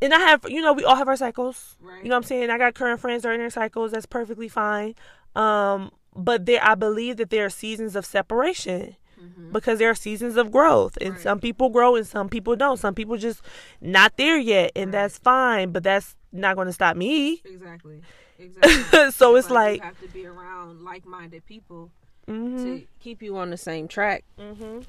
and 0.00 0.12
I 0.12 0.18
have 0.18 0.46
you 0.48 0.60
know, 0.62 0.72
we 0.72 0.84
all 0.84 0.96
have 0.96 1.08
our 1.08 1.16
cycles. 1.16 1.76
Right. 1.80 2.02
You 2.02 2.08
know 2.08 2.16
what 2.16 2.24
I'm 2.24 2.28
saying? 2.28 2.50
I 2.50 2.58
got 2.58 2.74
current 2.74 3.00
friends 3.00 3.22
that 3.22 3.30
are 3.30 3.32
in 3.32 3.40
their 3.40 3.50
cycles, 3.50 3.92
that's 3.92 4.06
perfectly 4.06 4.48
fine. 4.48 4.94
Um, 5.34 5.90
but 6.14 6.46
there 6.46 6.62
I 6.62 6.74
believe 6.74 7.16
that 7.18 7.30
there 7.30 7.46
are 7.46 7.50
seasons 7.50 7.96
of 7.96 8.04
separation. 8.04 8.96
Mm-hmm. 9.20 9.50
Because 9.50 9.78
there 9.78 9.88
are 9.88 9.94
seasons 9.94 10.36
of 10.36 10.52
growth, 10.52 10.98
and 11.00 11.14
right. 11.14 11.20
some 11.20 11.40
people 11.40 11.70
grow 11.70 11.96
and 11.96 12.06
some 12.06 12.28
people 12.28 12.54
don't. 12.54 12.76
Some 12.76 12.94
people 12.94 13.16
just 13.16 13.40
not 13.80 14.18
there 14.18 14.36
yet, 14.36 14.72
and 14.76 14.92
right. 14.92 15.00
that's 15.00 15.16
fine. 15.16 15.72
But 15.72 15.84
that's 15.84 16.14
not 16.32 16.54
going 16.54 16.66
to 16.66 16.72
stop 16.72 16.98
me. 16.98 17.40
Exactly. 17.46 18.02
Exactly. 18.38 19.10
so 19.10 19.36
it's, 19.36 19.46
it's 19.46 19.50
like, 19.50 19.50
like, 19.50 19.76
you 19.78 19.84
have 19.84 20.00
to 20.00 20.08
be 20.08 20.26
around 20.26 20.82
like-minded 20.82 21.46
people 21.46 21.90
mm-hmm. 22.28 22.64
to 22.64 22.86
keep 23.00 23.22
you 23.22 23.36
on 23.36 23.50
the 23.50 23.56
same 23.56 23.88
track. 23.88 24.24
Mm-hmm. 24.38 24.80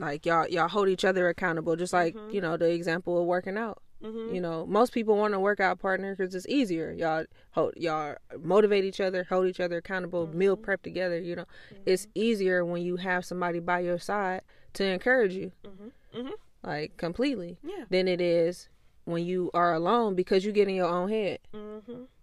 Like 0.00 0.24
y'all 0.24 0.48
y'all 0.48 0.68
hold 0.68 0.88
each 0.88 1.04
other 1.04 1.28
accountable, 1.28 1.76
just 1.76 1.92
like 1.92 2.14
mm-hmm. 2.14 2.30
you 2.34 2.40
know 2.40 2.56
the 2.56 2.70
example 2.70 3.20
of 3.20 3.26
working 3.26 3.58
out. 3.58 3.82
Mm-hmm. 4.02 4.34
You 4.34 4.40
know, 4.40 4.64
most 4.64 4.94
people 4.94 5.14
want 5.16 5.34
a 5.34 5.40
workout 5.40 5.78
partner 5.78 6.16
because 6.16 6.34
it's 6.34 6.48
easier. 6.48 6.90
Y'all 6.92 7.26
hold, 7.50 7.74
y'all 7.76 8.14
motivate 8.42 8.84
each 8.84 8.98
other, 8.98 9.24
hold 9.24 9.46
each 9.46 9.60
other 9.60 9.76
accountable, 9.76 10.26
mm-hmm. 10.26 10.38
meal 10.38 10.56
prep 10.56 10.82
together. 10.82 11.18
You 11.18 11.36
know, 11.36 11.44
it's 11.84 12.06
mm-hmm. 12.06 12.22
easier 12.22 12.64
when 12.64 12.80
you 12.80 12.96
have 12.96 13.26
somebody 13.26 13.60
by 13.60 13.80
your 13.80 13.98
side 13.98 14.40
to 14.72 14.84
encourage 14.84 15.34
you, 15.34 15.52
mm-hmm. 15.64 16.18
Mm-hmm. 16.18 16.32
like 16.66 16.96
completely. 16.96 17.58
Yeah. 17.62 17.84
Than 17.90 18.08
it 18.08 18.22
is 18.22 18.70
when 19.04 19.26
you 19.26 19.50
are 19.52 19.74
alone 19.74 20.14
because 20.14 20.46
you 20.46 20.52
get 20.52 20.68
in 20.68 20.74
your 20.74 20.88
own 20.88 21.10
head. 21.10 21.40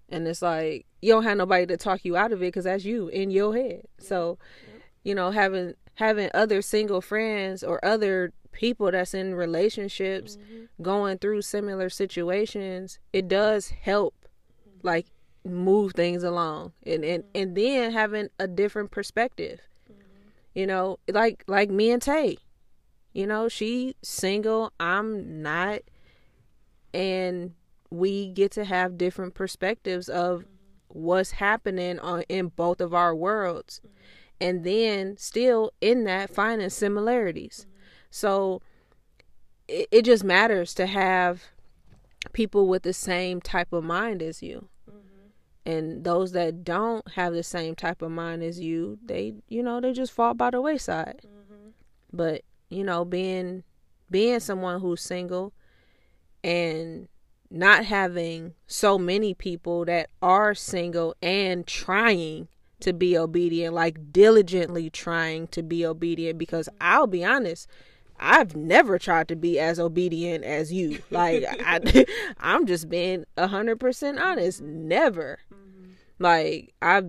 And 0.09 0.27
it's 0.27 0.41
like 0.41 0.85
you 1.01 1.11
don't 1.13 1.23
have 1.23 1.37
nobody 1.37 1.65
to 1.67 1.77
talk 1.77 2.05
you 2.05 2.15
out 2.17 2.31
of 2.31 2.41
it 2.41 2.47
because 2.47 2.63
that's 2.63 2.85
you 2.85 3.09
in 3.09 3.29
your 3.29 3.55
head. 3.55 3.83
So, 3.99 4.39
you 5.03 5.13
know, 5.13 5.31
having 5.31 5.75
having 5.97 6.29
other 6.33 6.61
single 6.61 7.01
friends 7.01 7.63
or 7.63 7.83
other 7.83 8.31
people 8.51 8.91
that's 8.91 9.15
in 9.15 9.33
relationships 9.33 10.37
mm-hmm. 10.37 10.65
going 10.81 11.17
through 11.17 11.41
similar 11.41 11.89
situations, 11.89 12.99
it 13.13 13.27
does 13.27 13.69
help 13.69 14.13
like 14.83 15.07
move 15.43 15.93
things 15.93 16.23
along 16.23 16.71
and 16.85 17.03
and, 17.03 17.23
mm-hmm. 17.23 17.41
and 17.41 17.55
then 17.55 17.91
having 17.91 18.29
a 18.39 18.47
different 18.47 18.91
perspective. 18.91 19.59
Mm-hmm. 19.91 20.03
You 20.53 20.67
know, 20.67 20.99
like 21.11 21.43
like 21.47 21.71
me 21.71 21.89
and 21.89 22.01
Tay. 22.01 22.37
You 23.13 23.25
know, 23.25 23.49
she 23.49 23.95
single, 24.03 24.71
I'm 24.79 25.41
not 25.41 25.79
and 26.93 27.53
we 27.89 28.29
get 28.29 28.51
to 28.51 28.65
have 28.65 28.99
different 28.99 29.33
perspectives 29.33 30.09
of 30.09 30.41
mm-hmm. 30.41 30.99
what's 30.99 31.31
happening 31.31 31.97
on 31.99 32.21
in 32.29 32.49
both 32.49 32.81
of 32.81 32.93
our 32.93 33.15
worlds. 33.15 33.81
Mm-hmm 33.83 33.93
and 34.39 34.63
then 34.63 35.17
still 35.17 35.71
in 35.81 36.03
that 36.05 36.29
finding 36.29 36.69
similarities. 36.69 37.65
Mm-hmm. 37.67 37.77
So 38.09 38.61
it, 39.67 39.87
it, 39.91 40.01
just 40.03 40.23
matters 40.23 40.73
to 40.75 40.85
have 40.85 41.43
people 42.33 42.67
with 42.67 42.83
the 42.83 42.93
same 42.93 43.41
type 43.41 43.73
of 43.73 43.83
mind 43.83 44.21
as 44.21 44.41
you. 44.41 44.69
Mm-hmm. 44.89 45.71
And 45.71 46.03
those 46.03 46.31
that 46.33 46.63
don't 46.63 47.09
have 47.11 47.33
the 47.33 47.43
same 47.43 47.75
type 47.75 48.01
of 48.01 48.11
mind 48.11 48.43
as 48.43 48.59
you, 48.59 48.99
they, 49.05 49.33
you 49.47 49.63
know, 49.63 49.81
they 49.81 49.93
just 49.93 50.13
fall 50.13 50.33
by 50.33 50.51
the 50.51 50.61
wayside. 50.61 51.21
Mm-hmm. 51.25 51.69
But, 52.13 52.43
you 52.69 52.83
know, 52.83 53.05
being 53.05 53.63
being 54.09 54.39
someone 54.39 54.79
who's 54.79 55.01
single 55.01 55.53
and 56.43 57.09
not 57.49 57.85
having 57.85 58.53
so 58.67 58.97
many 58.97 59.33
people 59.33 59.85
that 59.85 60.09
are 60.21 60.53
single 60.53 61.15
and 61.21 61.65
trying 61.67 62.47
to 62.81 62.93
be 62.93 63.17
obedient, 63.17 63.73
like 63.73 64.11
diligently 64.11 64.89
trying 64.89 65.47
to 65.47 65.63
be 65.63 65.85
obedient. 65.85 66.37
Because 66.37 66.69
I'll 66.79 67.07
be 67.07 67.23
honest, 67.23 67.67
I've 68.19 68.55
never 68.55 68.97
tried 68.99 69.27
to 69.29 69.35
be 69.35 69.59
as 69.59 69.79
obedient 69.79 70.43
as 70.43 70.71
you. 70.71 70.99
Like 71.11 71.45
I, 71.65 72.05
I'm 72.39 72.65
just 72.65 72.89
being 72.89 73.25
a 73.35 73.47
hundred 73.47 73.79
percent 73.79 74.19
honest. 74.19 74.61
Never. 74.61 75.39
Mm-hmm. 75.53 75.91
Like 76.19 76.73
I, 76.81 77.03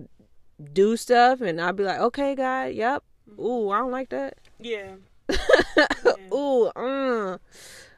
do 0.73 0.97
stuff 0.97 1.41
and 1.41 1.61
I'll 1.61 1.73
be 1.73 1.83
like, 1.83 1.99
okay, 1.99 2.35
God, 2.35 2.73
yep. 2.73 3.03
Ooh, 3.39 3.69
I 3.69 3.79
don't 3.79 3.91
like 3.91 4.09
that. 4.09 4.37
Yeah. 4.59 4.95
Ooh, 6.33 6.65
uh, 6.75 7.37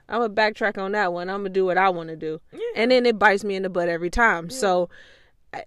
I'm 0.09 0.21
gonna 0.21 0.29
backtrack 0.29 0.77
on 0.77 0.91
that 0.91 1.13
one. 1.13 1.29
I'm 1.29 1.39
gonna 1.39 1.49
do 1.49 1.65
what 1.65 1.77
I 1.77 1.89
want 1.89 2.09
to 2.09 2.15
do, 2.15 2.41
Yeah. 2.51 2.59
and 2.75 2.91
then 2.91 3.05
it 3.05 3.17
bites 3.17 3.43
me 3.43 3.55
in 3.55 3.63
the 3.63 3.69
butt 3.69 3.87
every 3.87 4.09
time. 4.09 4.49
So 4.49 4.89
I, 5.53 5.63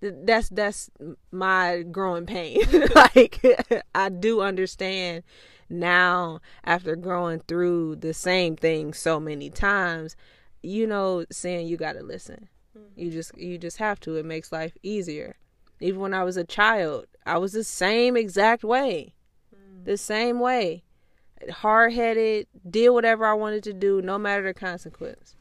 that's 0.00 0.48
that's 0.48 0.90
my 1.30 1.82
growing 1.90 2.26
pain. 2.26 2.60
like 2.94 3.44
I 3.94 4.08
do 4.08 4.40
understand 4.40 5.22
now 5.68 6.40
after 6.64 6.96
going 6.96 7.40
through 7.40 7.96
the 7.96 8.14
same 8.14 8.56
thing 8.56 8.92
so 8.92 9.20
many 9.20 9.50
times. 9.50 10.16
You 10.62 10.86
know, 10.86 11.24
saying 11.30 11.68
you 11.68 11.76
gotta 11.76 12.02
listen. 12.02 12.48
You 12.74 13.06
mm-hmm. 13.06 13.10
just 13.10 13.36
you 13.36 13.58
just 13.58 13.78
have 13.78 14.00
to. 14.00 14.16
It 14.16 14.24
makes 14.24 14.52
life 14.52 14.76
easier. 14.82 15.36
Even 15.80 16.00
when 16.00 16.14
I 16.14 16.24
was 16.24 16.36
a 16.36 16.44
child, 16.44 17.06
I 17.24 17.38
was 17.38 17.52
the 17.52 17.64
same 17.64 18.16
exact 18.16 18.62
way. 18.62 19.14
Mm. 19.54 19.84
The 19.84 19.96
same 19.96 20.38
way. 20.38 20.82
Hard 21.50 21.94
headed, 21.94 22.48
did 22.68 22.90
whatever 22.90 23.24
I 23.24 23.32
wanted 23.32 23.62
to 23.64 23.72
do, 23.72 24.02
no 24.02 24.18
matter 24.18 24.42
the 24.42 24.52
consequence. 24.52 25.36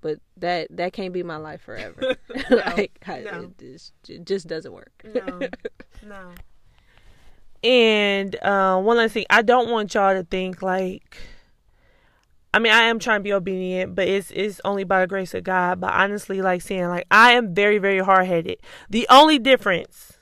But 0.00 0.20
that 0.36 0.68
that 0.70 0.92
can't 0.92 1.12
be 1.12 1.22
my 1.22 1.36
life 1.36 1.62
forever. 1.62 2.00
like 2.50 2.98
I, 3.06 3.20
no. 3.20 3.40
it, 3.42 3.58
just, 3.58 3.92
it 4.08 4.24
just 4.24 4.46
doesn't 4.46 4.72
work. 4.72 4.92
No. 5.04 5.40
No. 6.06 6.34
And 7.64 8.36
uh, 8.42 8.80
one 8.80 8.98
last 8.98 9.12
thing, 9.12 9.24
I 9.28 9.42
don't 9.42 9.70
want 9.70 9.94
y'all 9.94 10.14
to 10.14 10.22
think 10.22 10.62
like. 10.62 11.16
I 12.54 12.58
mean, 12.58 12.72
I 12.72 12.82
am 12.82 12.98
trying 12.98 13.20
to 13.20 13.24
be 13.24 13.32
obedient, 13.32 13.94
but 13.96 14.06
it's 14.06 14.30
it's 14.30 14.60
only 14.64 14.84
by 14.84 15.00
the 15.00 15.06
grace 15.08 15.34
of 15.34 15.42
God. 15.42 15.80
But 15.80 15.92
honestly, 15.92 16.42
like 16.42 16.62
saying, 16.62 16.86
like 16.88 17.06
I 17.10 17.32
am 17.32 17.54
very 17.54 17.78
very 17.78 17.98
hard 17.98 18.26
headed. 18.26 18.58
The 18.88 19.06
only 19.10 19.38
difference 19.38 20.18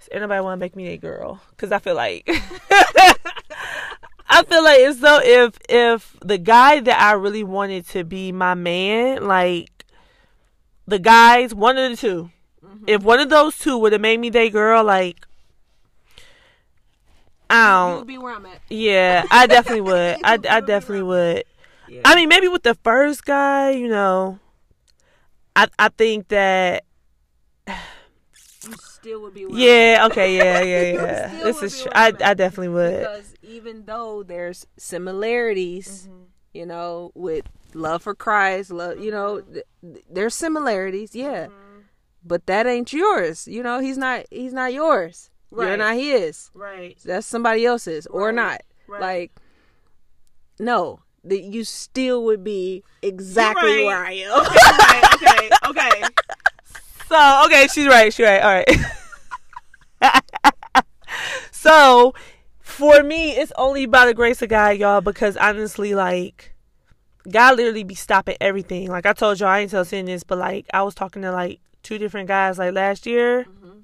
is 0.00 0.08
anybody 0.12 0.42
want 0.42 0.58
to 0.58 0.60
make 0.60 0.76
me 0.76 0.88
a 0.88 0.96
girl 0.96 1.40
because 1.50 1.72
I 1.72 1.78
feel 1.78 1.94
like 1.94 2.28
I 4.36 4.42
feel 4.42 4.62
like 4.62 4.80
it's 4.80 5.00
so 5.00 5.18
if 5.22 5.58
if 5.66 6.14
the 6.22 6.36
guy 6.36 6.80
that 6.80 7.00
I 7.00 7.12
really 7.12 7.42
wanted 7.42 7.88
to 7.88 8.04
be 8.04 8.32
my 8.32 8.52
man, 8.52 9.26
like 9.26 9.86
the 10.86 10.98
guys, 10.98 11.54
one 11.54 11.78
of 11.78 11.90
the 11.90 11.96
2 11.96 12.30
mm-hmm. 12.62 12.84
if 12.86 13.02
one 13.02 13.18
of 13.18 13.30
those 13.30 13.58
two 13.58 13.78
would 13.78 13.92
have 13.92 14.02
made 14.02 14.20
me 14.20 14.28
their 14.28 14.50
girl, 14.50 14.84
like 14.84 15.26
I 17.48 17.94
don't. 17.96 18.06
be 18.06 18.18
where 18.18 18.34
I'm 18.34 18.44
at. 18.44 18.60
Yeah, 18.68 19.24
I 19.30 19.46
definitely 19.46 19.80
would. 19.80 20.18
I, 20.22 20.34
I 20.34 20.60
definitely 20.60 21.04
would. 21.04 21.44
Yeah. 21.88 22.02
I 22.04 22.14
mean, 22.14 22.28
maybe 22.28 22.48
with 22.48 22.62
the 22.62 22.74
first 22.74 23.24
guy, 23.24 23.70
you 23.70 23.88
know, 23.88 24.38
I 25.54 25.68
I 25.78 25.88
think 25.88 26.28
that 26.28 26.84
You 27.66 27.74
still 28.76 29.22
would 29.22 29.32
be 29.32 29.46
where 29.46 29.56
yeah, 29.56 30.06
okay, 30.10 30.36
yeah, 30.36 30.60
yeah, 30.60 30.92
yeah. 30.92 31.42
This 31.42 31.62
is 31.62 31.84
where 31.84 31.96
I. 31.96 32.06
I 32.08 32.34
definitely 32.34 32.68
would. 32.68 32.98
Because 33.00 33.35
even 33.46 33.84
though 33.84 34.22
there's 34.22 34.66
similarities, 34.76 36.08
mm-hmm. 36.08 36.24
you 36.52 36.66
know, 36.66 37.12
with 37.14 37.44
love 37.74 38.02
for 38.02 38.14
Christ, 38.14 38.70
love, 38.70 38.98
you 38.98 39.10
know, 39.10 39.36
mm-hmm. 39.36 39.52
th- 39.54 39.64
th- 39.82 40.04
there's 40.10 40.34
similarities, 40.34 41.14
yeah. 41.14 41.46
Mm-hmm. 41.46 41.80
But 42.24 42.46
that 42.46 42.66
ain't 42.66 42.92
yours. 42.92 43.46
You 43.46 43.62
know, 43.62 43.78
he's 43.78 43.96
not 43.96 44.26
he's 44.30 44.52
not 44.52 44.72
yours. 44.72 45.30
You're 45.56 45.76
not 45.76 45.94
his. 45.94 46.50
Right. 46.54 46.98
That's 47.04 47.26
somebody 47.26 47.64
else's 47.64 48.06
or 48.08 48.32
not. 48.32 48.62
Right. 48.88 49.00
Like 49.00 49.32
no, 50.58 51.00
that 51.24 51.40
you 51.40 51.64
still 51.64 52.24
would 52.24 52.42
be 52.42 52.82
exactly 53.02 53.84
where 53.84 54.04
I 54.04 54.12
am. 54.12 54.40
okay, 55.14 55.50
okay, 55.68 56.00
okay. 56.00 56.02
So 57.08 57.42
okay, 57.46 57.68
she's 57.68 57.86
right. 57.86 58.12
She's 58.12 58.26
right. 58.26 58.42
All 58.42 58.64
right. 60.02 60.84
so 61.52 62.14
for 62.76 63.02
me, 63.02 63.32
it's 63.32 63.52
only 63.56 63.86
by 63.86 64.06
the 64.06 64.14
grace 64.14 64.42
of 64.42 64.50
God, 64.50 64.76
y'all, 64.76 65.00
because 65.00 65.36
honestly, 65.36 65.94
like 65.94 66.54
God 67.30 67.56
literally 67.56 67.84
be 67.84 67.94
stopping 67.94 68.36
everything. 68.40 68.88
Like 68.88 69.06
I 69.06 69.12
told 69.12 69.40
y'all, 69.40 69.48
I 69.48 69.60
ain't 69.60 69.70
tell 69.70 69.84
Sin 69.84 70.06
this, 70.06 70.22
but 70.22 70.38
like 70.38 70.66
I 70.72 70.82
was 70.82 70.94
talking 70.94 71.22
to 71.22 71.32
like 71.32 71.60
two 71.82 71.98
different 71.98 72.28
guys 72.28 72.58
like 72.58 72.74
last 72.74 73.06
year. 73.06 73.44
Mm-hmm. 73.44 73.78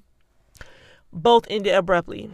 Both 1.12 1.46
ended 1.48 1.74
abruptly. 1.74 2.30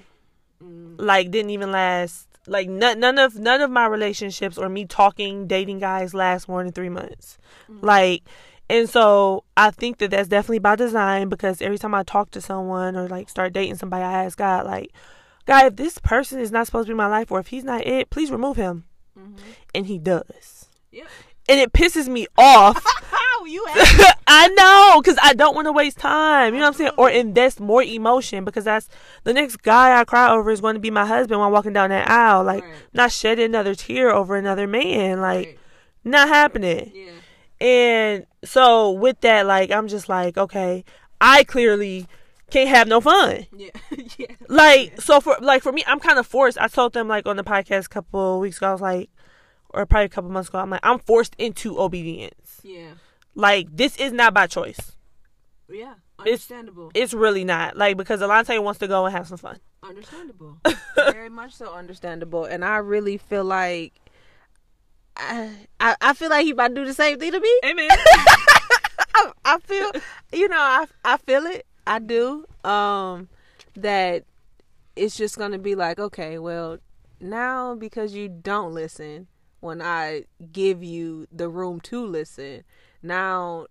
Mm. 0.62 0.96
Like 0.98 1.30
didn't 1.30 1.50
even 1.50 1.70
last. 1.70 2.26
Like 2.46 2.68
none, 2.68 2.98
none 2.98 3.18
of 3.18 3.36
none 3.36 3.60
of 3.60 3.70
my 3.70 3.86
relationships 3.86 4.58
or 4.58 4.68
me 4.68 4.84
talking, 4.84 5.46
dating 5.46 5.78
guys 5.78 6.14
last 6.14 6.48
more 6.48 6.62
than 6.62 6.72
three 6.72 6.88
months. 6.88 7.38
Mm. 7.70 7.82
Like, 7.82 8.24
and 8.68 8.88
so 8.88 9.44
I 9.56 9.70
think 9.70 9.98
that 9.98 10.10
that's 10.10 10.28
definitely 10.28 10.58
by 10.58 10.76
design 10.76 11.28
because 11.28 11.62
every 11.62 11.78
time 11.78 11.94
I 11.94 12.02
talk 12.02 12.30
to 12.32 12.40
someone 12.40 12.96
or 12.96 13.06
like 13.06 13.28
start 13.28 13.52
dating 13.52 13.76
somebody, 13.76 14.02
I 14.02 14.24
ask 14.24 14.36
God, 14.36 14.66
like, 14.66 14.92
God, 15.48 15.64
if 15.66 15.76
this 15.76 15.98
person 15.98 16.38
is 16.38 16.52
not 16.52 16.66
supposed 16.66 16.86
to 16.86 16.92
be 16.92 16.96
my 16.96 17.06
life 17.08 17.32
or 17.32 17.40
if 17.40 17.46
he's 17.48 17.64
not 17.64 17.86
it, 17.86 18.10
please 18.10 18.30
remove 18.30 18.56
him. 18.58 18.84
Mm-hmm. 19.18 19.36
And 19.74 19.86
he 19.86 19.98
does. 19.98 20.68
Yep. 20.92 21.06
And 21.48 21.58
it 21.58 21.72
pisses 21.72 22.06
me 22.06 22.26
off. 22.36 22.84
How 23.10 23.44
you 23.46 23.64
I 24.26 24.48
know, 24.48 25.00
because 25.00 25.16
I 25.22 25.32
don't 25.32 25.54
want 25.54 25.64
to 25.66 25.72
waste 25.72 25.96
time. 25.96 26.52
You 26.52 26.60
know 26.60 26.66
what 26.66 26.74
I'm 26.74 26.78
saying? 26.78 26.90
Or 26.98 27.08
invest 27.08 27.60
more 27.60 27.82
emotion 27.82 28.44
because 28.44 28.64
that's 28.64 28.90
the 29.24 29.32
next 29.32 29.62
guy 29.62 29.98
I 29.98 30.04
cry 30.04 30.30
over 30.30 30.50
is 30.50 30.60
going 30.60 30.74
to 30.74 30.80
be 30.80 30.90
my 30.90 31.06
husband 31.06 31.40
when 31.40 31.50
walking 31.50 31.72
down 31.72 31.88
that 31.88 32.10
aisle. 32.10 32.44
Like, 32.44 32.62
Right. 32.64 32.72
not 32.92 33.10
shedding 33.10 33.46
another 33.46 33.74
tear 33.74 34.14
over 34.14 34.36
another 34.36 34.66
man. 34.66 35.22
Like, 35.22 35.46
Right. 35.46 35.58
not 36.04 36.28
happening. 36.28 36.92
Yeah. 36.94 37.66
And 37.66 38.26
so 38.44 38.90
with 38.92 39.20
that, 39.22 39.46
like, 39.46 39.70
I'm 39.70 39.88
just 39.88 40.10
like, 40.10 40.36
okay, 40.36 40.84
I 41.22 41.44
clearly 41.44 42.06
can't 42.50 42.68
have 42.68 42.88
no 42.88 43.00
fun. 43.00 43.46
Yeah. 43.56 43.70
yeah. 44.18 44.26
Like, 44.48 45.00
so 45.00 45.20
for 45.20 45.36
like 45.40 45.62
for 45.62 45.72
me, 45.72 45.84
I'm 45.86 46.00
kind 46.00 46.18
of 46.18 46.26
forced. 46.26 46.58
I 46.58 46.68
told 46.68 46.92
them 46.92 47.08
like 47.08 47.26
on 47.26 47.36
the 47.36 47.44
podcast 47.44 47.86
a 47.86 47.88
couple 47.88 48.40
weeks 48.40 48.56
ago, 48.58 48.68
I 48.68 48.72
was 48.72 48.80
like, 48.80 49.10
or 49.70 49.84
probably 49.86 50.06
a 50.06 50.08
couple 50.08 50.30
months 50.30 50.48
ago, 50.48 50.58
I'm 50.58 50.70
like, 50.70 50.80
I'm 50.82 50.98
forced 50.98 51.34
into 51.38 51.78
obedience. 51.80 52.60
Yeah. 52.62 52.92
Like, 53.34 53.68
this 53.70 53.96
is 53.98 54.12
not 54.12 54.32
by 54.34 54.46
choice. 54.46 54.96
Yeah. 55.68 55.92
It's- 56.24 56.50
Understandable. 56.50 56.90
It's 56.94 57.14
really 57.14 57.44
not. 57.44 57.76
Like, 57.76 57.96
because 57.96 58.20
Alante 58.20 58.60
wants 58.60 58.80
to 58.80 58.88
go 58.88 59.06
and 59.06 59.14
have 59.14 59.28
some 59.28 59.38
fun. 59.38 59.60
understandable. 59.84 60.58
Very 60.96 61.28
much 61.28 61.52
so 61.54 61.72
understandable. 61.72 62.44
And 62.44 62.64
I 62.64 62.78
really 62.78 63.18
feel 63.18 63.44
like 63.44 63.92
I, 65.16 65.50
I 65.78 65.96
I 66.00 66.14
feel 66.14 66.30
like 66.30 66.44
he 66.44 66.50
about 66.52 66.68
to 66.68 66.74
do 66.74 66.84
the 66.84 66.94
same 66.94 67.18
thing 67.20 67.30
to 67.32 67.40
me. 67.40 67.60
Amen. 67.64 67.88
I, 69.14 69.32
I 69.44 69.58
feel 69.58 69.90
you 70.32 70.48
know, 70.48 70.56
I 70.58 70.86
I 71.04 71.16
feel 71.18 71.44
it. 71.46 71.66
I 71.88 71.98
do. 71.98 72.44
Um 72.64 73.28
that 73.74 74.24
it's 74.96 75.16
just 75.16 75.38
gonna 75.38 75.58
be 75.58 75.74
like, 75.74 75.98
okay, 75.98 76.38
well, 76.38 76.78
now 77.20 77.74
because 77.74 78.14
you 78.14 78.28
don't 78.28 78.74
listen 78.74 79.26
when 79.60 79.82
I 79.82 80.24
give 80.52 80.84
you 80.84 81.26
the 81.32 81.48
room 81.48 81.80
to 81.80 82.04
listen, 82.06 82.64
now 83.02 83.66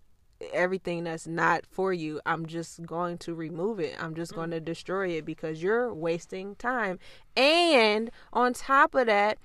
everything 0.54 1.06
that's 1.06 1.28
not 1.28 1.66
for 1.66 1.94
you, 1.94 2.20
I'm 2.26 2.46
just 2.46 2.86
going 2.86 3.18
to 3.20 3.34
remove 3.34 3.80
it. 3.80 3.96
I'm 4.02 4.16
just 4.16 4.34
going 4.36 4.52
to 4.52 4.60
destroy 4.60 5.10
it 5.10 5.26
because 5.26 5.64
you're 5.64 5.94
wasting 5.94 6.56
time. 6.56 7.00
And 7.36 8.12
on 8.34 8.54
top 8.54 8.96
of 8.96 9.08
that, 9.08 9.38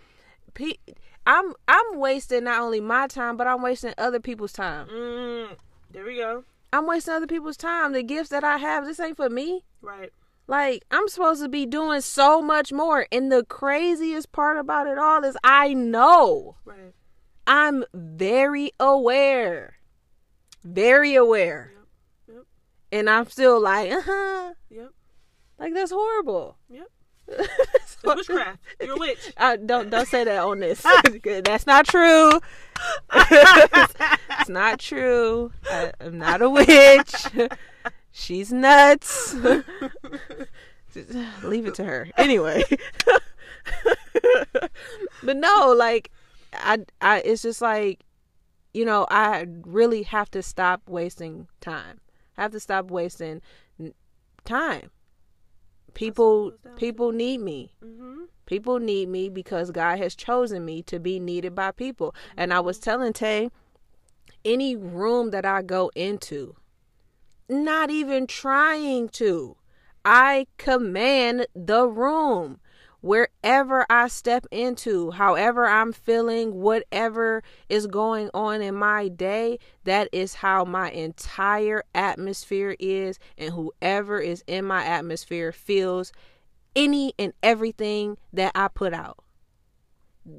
pe- 0.55 0.79
I'm 1.27 1.55
I'm 1.69 1.99
wasting 1.99 2.45
not 2.45 2.61
only 2.61 2.81
my 2.81 3.07
time, 3.07 3.37
but 3.37 3.47
I'm 3.47 3.63
wasting 3.63 3.95
other 3.97 4.21
people's 4.21 4.53
time. 4.53 4.89
mm, 4.89 5.57
there 5.93 6.05
we 6.05 6.17
go. 6.17 6.45
I'm 6.73 6.87
wasting 6.87 7.15
other 7.15 7.27
people's 7.27 7.57
time. 7.57 7.93
The 7.93 8.03
gifts 8.03 8.31
that 8.31 8.45
I 8.45 8.57
have, 8.59 8.85
this 8.85 9.01
ain't 9.01 9.17
for 9.17 9.29
me. 9.29 9.65
Right. 9.81 10.11
Like, 10.47 10.85
I'm 10.91 11.09
supposed 11.09 11.43
to 11.43 11.49
be 11.49 11.67
doing 11.67 12.01
so 12.01 12.43
much 12.43 12.73
more. 12.73 13.07
And 13.13 13.31
the 13.31 13.45
craziest 13.45 14.33
part 14.33 14.59
about 14.59 14.87
it 14.87 14.99
all 14.99 15.25
is 15.25 15.37
I 15.45 15.75
know. 15.75 16.57
Right. 16.65 16.95
I'm 17.47 17.85
very 17.93 18.73
aware. 18.79 19.75
Very 20.65 21.15
aware. 21.15 21.73
Yep, 21.75 22.37
yep. 22.37 22.45
And 22.93 23.11
I'm 23.11 23.29
still 23.29 23.61
like, 23.61 23.91
uh-huh. 23.91 24.55
Yep. 24.71 24.91
Like 25.59 25.75
that's 25.75 25.93
horrible. 25.93 26.57
Yep. 26.69 26.89
It's 27.75 27.97
witchcraft. 28.03 28.59
You're 28.81 28.97
a 28.97 28.99
witch. 28.99 29.33
Uh, 29.37 29.57
don't 29.57 29.91
don't 29.91 30.09
say 30.09 30.25
that 30.25 30.43
on 30.43 30.59
this. 30.59 30.83
That's 31.45 31.67
not 31.67 31.87
true. 31.87 32.41
it's 33.13 34.49
not 34.49 34.81
true. 34.81 35.53
I, 35.71 35.93
I'm 36.01 36.19
not 36.19 36.43
a 36.43 36.51
witch. 36.51 37.15
She's 38.11 38.53
nuts. 38.53 39.35
Leave 39.35 39.65
it 41.67 41.75
to 41.75 41.85
her. 41.85 42.09
Anyway. 42.17 42.65
but 45.23 45.37
no, 45.37 45.73
like 45.77 46.11
I 46.53 46.79
I 47.01 47.21
it's 47.21 47.43
just 47.43 47.63
like 47.63 48.01
you 48.75 48.85
know, 48.85 49.07
I 49.11 49.47
really 49.63 50.03
have 50.03 50.31
to 50.33 50.43
stop 50.43 50.83
wasting 50.89 51.47
time. 51.61 52.01
I 52.37 52.43
have 52.43 52.53
to 52.53 52.61
stop 52.61 52.91
wasting 52.91 53.43
time. 54.45 54.91
People 55.95 56.53
people 56.77 57.13
need 57.13 57.41
me. 57.41 57.73
Mm-hmm. 57.85 58.23
People 58.47 58.79
need 58.79 59.09
me 59.09 59.29
because 59.29 59.71
God 59.71 59.99
has 59.99 60.15
chosen 60.15 60.65
me 60.65 60.83
to 60.83 60.99
be 60.99 61.21
needed 61.21 61.55
by 61.55 61.71
people. 61.71 62.15
And 62.37 62.53
I 62.53 62.61
was 62.61 62.79
telling 62.79 63.13
Tay, 63.13 63.51
any 64.45 64.77
room 64.77 65.31
that 65.31 65.45
I 65.45 65.63
go 65.63 65.91
into, 65.95 66.57
not 67.49 67.91
even 67.91 68.27
trying 68.27 69.09
to, 69.11 69.57
I 70.05 70.47
command 70.59 71.47
the 71.55 71.87
room 71.87 72.59
wherever 73.03 73.85
I 73.91 74.09
step 74.09 74.47
into, 74.51 75.11
however 75.11 75.67
I'm 75.67 75.93
feeling, 75.93 76.55
whatever 76.55 77.43
is 77.69 77.87
going 77.87 78.31
on 78.33 78.63
in 78.63 78.77
my 78.77 79.09
day, 79.09 79.59
that 79.85 80.09
is 80.13 80.37
how 80.37 80.65
my 80.65 80.91
entire 80.91 81.83
atmosphere 81.95 82.77
is, 82.79 83.19
and 83.37 83.53
whoever 83.53 84.19
is 84.19 84.43
in 84.47 84.65
my 84.65 84.85
atmosphere 84.85 85.53
feels 85.53 86.13
any 86.75 87.13
and 87.19 87.35
everything 87.43 88.17
that 88.33 88.53
I 88.55 88.69
put 88.69 88.95
out. 88.95 89.19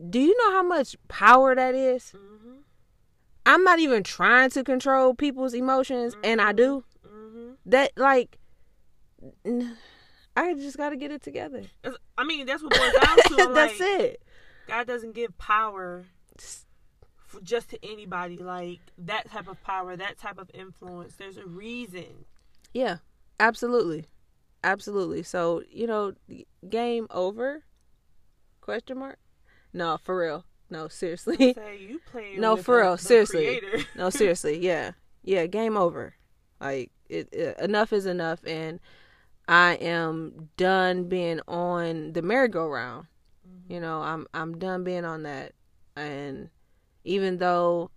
Do 0.10 0.20
you 0.20 0.36
know 0.38 0.52
how 0.54 0.64
much 0.64 0.96
power 1.10 1.54
that 1.54 1.76
is? 1.76 2.14
Mm-hmm. 2.16 2.54
I'm 3.46 3.64
not 3.66 3.80
even 3.80 4.04
trying 4.04 4.50
to 4.52 4.64
control 4.64 5.14
people's 5.14 5.54
emotions, 5.54 6.16
mm-hmm. 6.16 6.26
and 6.26 6.42
I 6.42 6.54
do. 6.54 6.86
Mm-hmm. 7.06 7.52
That, 7.66 7.92
like, 7.98 8.40
I 10.36 10.54
just 10.54 10.78
got 10.78 10.90
to 10.90 10.96
get 10.96 11.12
it 11.12 11.22
together. 11.22 11.64
I 12.18 12.24
mean, 12.24 12.46
that's 12.46 12.64
what 12.64 12.76
boils 12.76 12.94
down 12.94 13.18
to. 13.18 13.36
that's 13.54 13.80
like, 13.80 13.90
it. 13.90 14.24
God 14.68 14.88
doesn't 14.88 15.14
give 15.14 15.38
power 15.38 16.06
for 17.28 17.42
just 17.42 17.70
to 17.72 17.80
anybody. 17.84 18.38
Like 18.38 18.80
that 18.98 19.30
type 19.30 19.48
of 19.48 19.62
power, 19.64 19.96
that 19.96 20.18
type 20.18 20.40
of 20.40 20.50
influence. 20.54 21.16
There's 21.16 21.38
a 21.38 21.46
reason. 21.46 22.26
Yeah, 22.74 22.98
absolutely, 23.40 24.06
absolutely. 24.64 25.24
So 25.24 25.62
you 25.70 25.88
know, 25.88 26.14
game 26.68 27.08
over? 27.12 27.64
Question 28.62 29.00
mark? 29.00 29.20
No, 29.74 29.98
for 30.02 30.18
real. 30.18 30.46
No, 30.70 30.88
seriously. 30.88 31.56
no, 32.38 32.56
for 32.56 32.82
real. 32.82 32.98
seriously. 32.98 33.62
no, 33.96 34.10
seriously. 34.10 34.60
Yeah, 34.60 34.92
yeah. 35.22 35.46
Game 35.46 35.78
over. 35.78 36.16
Like 36.60 36.92
it, 37.10 37.30
it, 37.32 37.60
enough 37.60 37.92
is 37.94 38.06
enough, 38.06 38.40
and 38.46 38.80
I 39.48 39.74
am 39.76 40.50
done 40.58 41.10
being 41.10 41.42
on 41.48 42.14
the 42.14 42.22
merry-go-round. 42.22 43.08
Mm-hmm. 43.48 43.74
You 43.74 43.80
know, 43.80 44.02
I'm 44.02 44.28
I'm 44.34 44.58
done 44.58 44.84
being 44.84 45.06
on 45.06 45.24
that. 45.24 45.54
And 45.96 46.50
even 47.04 47.38
though 47.38 47.92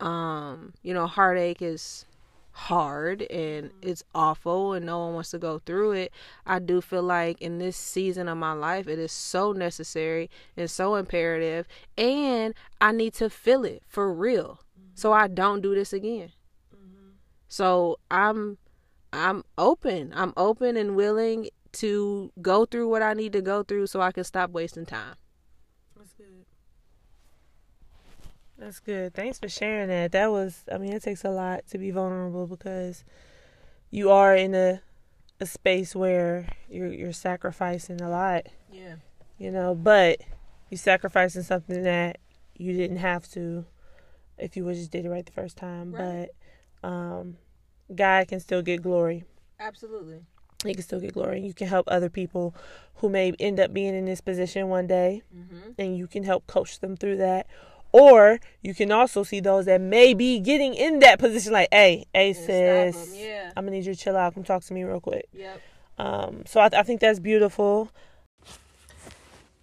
um, 0.00 0.74
you 0.82 0.92
know, 0.92 1.06
heartache 1.06 1.62
is 1.62 2.06
hard 2.52 3.22
and 3.22 3.66
mm-hmm. 3.66 3.88
it's 3.88 4.02
awful 4.14 4.72
and 4.72 4.86
no 4.86 4.98
one 4.98 5.14
wants 5.14 5.30
to 5.30 5.38
go 5.38 5.58
through 5.58 5.92
it, 5.92 6.12
I 6.46 6.58
do 6.58 6.80
feel 6.80 7.02
like 7.02 7.40
in 7.40 7.58
this 7.58 7.76
season 7.76 8.28
of 8.28 8.38
my 8.38 8.52
life 8.52 8.88
it 8.88 8.98
is 8.98 9.12
so 9.12 9.52
necessary 9.52 10.30
and 10.56 10.70
so 10.70 10.94
imperative 10.94 11.66
and 11.96 12.54
I 12.80 12.92
need 12.92 13.14
to 13.14 13.28
feel 13.28 13.64
it 13.64 13.82
for 13.86 14.12
real 14.12 14.60
mm-hmm. 14.78 14.90
so 14.94 15.12
I 15.12 15.28
don't 15.28 15.60
do 15.60 15.74
this 15.74 15.92
again. 15.92 16.32
Mm-hmm. 16.74 17.10
So 17.48 17.98
I'm 18.10 18.58
I'm 19.16 19.44
open. 19.58 20.12
I'm 20.14 20.32
open 20.36 20.76
and 20.76 20.96
willing 20.96 21.48
to 21.72 22.32
go 22.40 22.64
through 22.64 22.88
what 22.88 23.02
I 23.02 23.14
need 23.14 23.32
to 23.34 23.42
go 23.42 23.62
through 23.62 23.86
so 23.88 24.00
I 24.00 24.12
can 24.12 24.24
stop 24.24 24.50
wasting 24.50 24.86
time. 24.86 25.16
That's 25.96 26.12
good. 26.12 26.44
That's 28.58 28.80
good. 28.80 29.14
Thanks 29.14 29.38
for 29.38 29.48
sharing 29.48 29.88
that. 29.88 30.12
That 30.12 30.30
was 30.30 30.64
I 30.72 30.78
mean, 30.78 30.92
it 30.92 31.02
takes 31.02 31.24
a 31.24 31.30
lot 31.30 31.66
to 31.68 31.78
be 31.78 31.90
vulnerable 31.90 32.46
because 32.46 33.04
you 33.90 34.10
are 34.10 34.34
in 34.34 34.54
a 34.54 34.80
a 35.40 35.46
space 35.46 35.94
where 35.94 36.48
you're 36.68 36.92
you're 36.92 37.12
sacrificing 37.12 38.00
a 38.00 38.08
lot. 38.08 38.46
Yeah. 38.72 38.96
You 39.38 39.50
know, 39.50 39.74
but 39.74 40.20
you're 40.70 40.78
sacrificing 40.78 41.42
something 41.42 41.82
that 41.82 42.18
you 42.56 42.72
didn't 42.72 42.98
have 42.98 43.30
to 43.32 43.66
if 44.38 44.56
you 44.56 44.64
would 44.64 44.76
just 44.76 44.90
did 44.90 45.04
it 45.04 45.10
right 45.10 45.26
the 45.26 45.32
first 45.32 45.56
time. 45.56 45.94
Right. 45.94 46.28
But 46.80 46.88
um 46.88 47.36
God 47.94 48.28
can 48.28 48.40
still 48.40 48.62
get 48.62 48.82
glory. 48.82 49.24
Absolutely. 49.60 50.22
He 50.64 50.74
can 50.74 50.82
still 50.82 51.00
get 51.00 51.14
glory. 51.14 51.40
You 51.40 51.54
can 51.54 51.68
help 51.68 51.86
other 51.88 52.08
people 52.08 52.54
who 52.96 53.08
may 53.08 53.32
end 53.38 53.60
up 53.60 53.72
being 53.72 53.94
in 53.94 54.06
this 54.06 54.20
position 54.20 54.68
one 54.68 54.86
day, 54.86 55.22
mm-hmm. 55.34 55.70
and 55.78 55.96
you 55.96 56.06
can 56.06 56.24
help 56.24 56.46
coach 56.46 56.80
them 56.80 56.96
through 56.96 57.18
that. 57.18 57.46
Or 57.92 58.40
you 58.62 58.74
can 58.74 58.90
also 58.90 59.22
see 59.22 59.40
those 59.40 59.66
that 59.66 59.80
may 59.80 60.12
be 60.12 60.40
getting 60.40 60.74
in 60.74 60.98
that 61.00 61.18
position, 61.18 61.52
like, 61.52 61.68
hey, 61.70 62.06
hey, 62.12 62.32
sis, 62.32 63.14
yeah. 63.16 63.52
I'm 63.56 63.64
gonna 63.64 63.76
need 63.76 63.86
you 63.86 63.94
to 63.94 64.00
chill 64.00 64.16
out. 64.16 64.34
Come 64.34 64.44
talk 64.44 64.64
to 64.64 64.74
me 64.74 64.82
real 64.82 65.00
quick. 65.00 65.28
Yep. 65.32 65.60
Um, 65.98 66.42
so 66.46 66.60
I, 66.60 66.68
th- 66.68 66.80
I 66.80 66.82
think 66.82 67.00
that's 67.00 67.20
beautiful. 67.20 67.90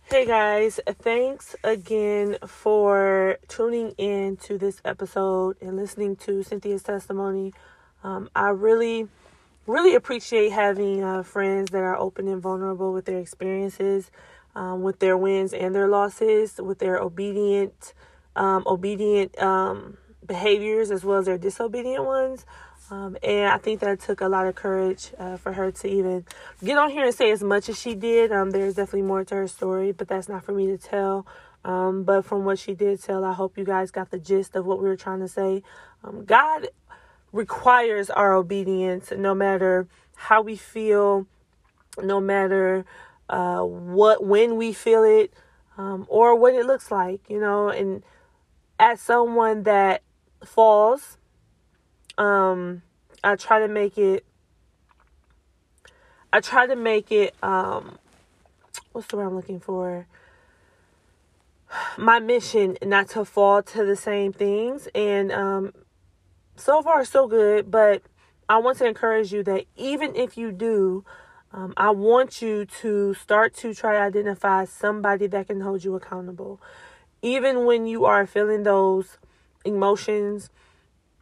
Hey 0.06 0.26
guys, 0.26 0.80
thanks 0.88 1.56
again 1.64 2.38
for 2.46 3.38
tuning 3.48 3.92
in 3.98 4.38
to 4.38 4.58
this 4.58 4.80
episode 4.86 5.58
and 5.62 5.76
listening 5.76 6.16
to 6.18 6.44
Cynthia's 6.44 6.84
testimony. 6.84 7.54
Um, 8.04 8.30
I 8.36 8.50
really, 8.50 9.08
really 9.66 9.96
appreciate 9.96 10.52
having 10.52 11.04
uh, 11.04 11.24
friends 11.24 11.72
that 11.72 11.82
are 11.82 11.98
open 11.98 12.28
and 12.28 12.42
vulnerable 12.42 12.94
with 12.94 13.06
their 13.06 13.20
experiences, 13.20 14.12
um, 14.56 14.84
with 14.84 15.00
their 15.00 15.18
wins 15.18 15.54
and 15.54 15.74
their 15.74 15.88
losses, 15.88 16.60
with 16.62 16.80
their 16.80 16.98
obedient, 16.98 17.94
um, 18.36 18.64
obedient 18.68 19.42
um, 19.42 19.98
behaviors 20.26 20.92
as 20.92 21.04
well 21.04 21.20
as 21.20 21.26
their 21.26 21.38
disobedient 21.38 22.04
ones. 22.04 22.46
Um, 22.92 23.18
and 23.24 23.48
I 23.48 23.58
think 23.58 23.80
that 23.80 24.02
took 24.02 24.22
a 24.22 24.28
lot 24.28 24.46
of 24.46 24.56
courage 24.56 25.12
uh, 25.18 25.38
for 25.38 25.54
her 25.54 25.72
to 25.72 25.88
even 25.88 26.26
get 26.64 26.78
on 26.78 26.92
here 26.92 27.06
and 27.06 27.16
say 27.16 27.32
as 27.32 27.42
much 27.42 27.70
as 27.70 27.80
she 27.80 27.96
did. 27.96 28.32
Um, 28.32 28.52
there's 28.52 28.76
definitely 28.76 29.04
more 29.04 29.24
to 29.24 29.36
her 29.36 29.48
story, 29.48 29.94
but 29.94 30.08
that's 30.08 30.28
not 30.28 30.44
for 30.44 30.52
me 30.52 30.68
to 30.68 30.78
tell. 30.78 31.26
Um, 31.66 32.04
but 32.04 32.26
from 32.26 32.44
what 32.44 32.60
she 32.60 32.74
did 32.74 33.02
tell, 33.02 33.24
I 33.24 33.34
hope 33.34 33.58
you 33.58 33.64
guys 33.64 33.90
got 33.90 34.12
the 34.12 34.20
gist 34.20 34.56
of 34.56 34.66
what 34.66 34.80
we 34.80 34.88
were 34.88 34.98
trying 34.98 35.22
to 35.22 35.30
say. 35.30 35.64
Um, 36.04 36.26
God 36.26 36.68
requires 37.34 38.10
our 38.12 38.34
obedience 38.34 39.12
no 39.12 39.36
matter 39.36 39.88
how 40.16 40.42
we 40.42 40.56
feel, 40.56 41.28
no 42.02 42.22
matter 42.22 42.86
uh, 43.30 43.62
what 43.62 44.24
when 44.24 44.56
we 44.56 44.72
feel 44.72 45.04
it 45.04 45.34
um, 45.78 46.06
or 46.08 46.36
what 46.36 46.54
it 46.54 46.66
looks 46.66 46.92
like, 46.92 47.22
you 47.30 47.40
know. 47.40 47.70
And 47.70 48.04
as 48.80 49.02
someone 49.02 49.64
that 49.64 50.04
falls, 50.46 51.18
um, 52.18 52.84
I 53.24 53.36
try 53.36 53.60
to 53.60 53.68
make 53.68 53.98
it. 53.98 54.24
I 56.32 56.40
try 56.40 56.68
to 56.68 56.76
make 56.76 57.12
it. 57.12 57.36
Um, 57.44 57.98
what's 58.92 59.08
the 59.08 59.18
word 59.18 59.28
I'm 59.28 59.36
looking 59.36 59.60
for? 59.60 60.08
My 61.98 62.20
mission 62.20 62.78
not 62.84 63.10
to 63.10 63.26
fall 63.26 63.64
to 63.64 63.84
the 63.84 63.96
same 63.96 64.32
things, 64.32 64.88
and 64.94 65.32
um, 65.32 65.74
so 66.56 66.82
far 66.82 67.06
so 67.06 67.28
good, 67.28 67.72
but 67.72 68.02
I 68.48 68.58
want 68.58 68.78
to 68.80 68.86
encourage 68.86 69.34
you 69.34 69.44
that 69.44 69.66
even 69.76 70.16
if 70.16 70.38
you 70.38 70.52
do, 70.52 71.06
um, 71.52 71.74
I 71.78 71.92
want 71.92 72.42
you 72.42 72.66
to 72.82 73.14
start 73.14 73.54
to 73.58 73.74
try 73.74 73.98
identify 73.98 74.66
somebody 74.66 75.28
that 75.28 75.48
can 75.48 75.62
hold 75.62 75.84
you 75.84 75.96
accountable. 75.96 76.60
Even 77.22 77.66
when 77.66 77.86
you 77.86 78.06
are 78.06 78.26
feeling 78.26 78.64
those 78.64 79.18
emotions 79.64 80.50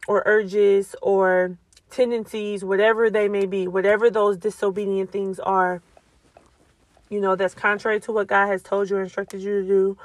or 0.08 0.22
urges 0.26 0.96
or 1.02 1.58
tendencies, 1.90 2.64
whatever 2.64 3.10
they 3.10 3.28
may 3.28 3.46
be, 3.46 3.68
whatever 3.68 4.10
those 4.10 4.36
disobedient 4.36 5.12
things 5.12 5.38
are, 5.38 5.82
you 7.08 7.20
know, 7.20 7.36
that's 7.36 7.54
contrary 7.54 8.00
to 8.00 8.12
what 8.12 8.26
God 8.26 8.46
has 8.46 8.62
told 8.62 8.88
you 8.88 8.96
or 8.96 9.02
instructed 9.02 9.42
you 9.42 9.60
to 9.60 9.68
do. 9.68 9.98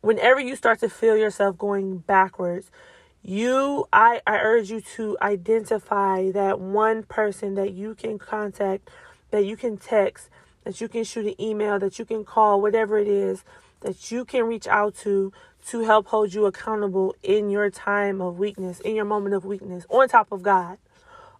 Whenever 0.00 0.40
you 0.40 0.56
start 0.56 0.80
to 0.80 0.88
feel 0.88 1.16
yourself 1.16 1.56
going 1.56 1.98
backwards, 1.98 2.70
you 3.22 3.86
I, 3.92 4.20
I 4.26 4.38
urge 4.38 4.70
you 4.70 4.80
to 4.96 5.16
identify 5.20 6.30
that 6.30 6.60
one 6.60 7.02
person 7.02 7.54
that 7.56 7.72
you 7.72 7.94
can 7.94 8.18
contact 8.18 8.88
that 9.30 9.44
you 9.44 9.56
can 9.56 9.76
text 9.76 10.28
that 10.64 10.80
you 10.80 10.88
can 10.88 11.04
shoot 11.04 11.26
an 11.26 11.40
email 11.40 11.78
that 11.78 11.98
you 11.98 12.04
can 12.04 12.24
call 12.24 12.60
whatever 12.60 12.98
it 12.98 13.08
is 13.08 13.44
that 13.80 14.10
you 14.10 14.24
can 14.24 14.44
reach 14.44 14.66
out 14.66 14.96
to 14.96 15.32
to 15.66 15.80
help 15.80 16.06
hold 16.06 16.32
you 16.32 16.46
accountable 16.46 17.14
in 17.22 17.50
your 17.50 17.70
time 17.70 18.20
of 18.20 18.38
weakness 18.38 18.80
in 18.80 18.94
your 18.94 19.04
moment 19.04 19.34
of 19.34 19.44
weakness 19.44 19.84
on 19.90 20.08
top 20.08 20.32
of 20.32 20.42
god. 20.42 20.78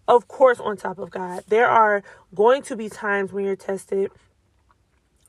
Of 0.07 0.27
course 0.27 0.59
on 0.59 0.77
top 0.77 0.99
of 0.99 1.11
god. 1.11 1.45
There 1.49 1.69
are 1.69 2.03
going 2.35 2.63
to 2.63 2.77
be 2.77 2.89
times 2.89 3.33
when 3.33 3.45
you're 3.45 3.57
tested 3.57 4.11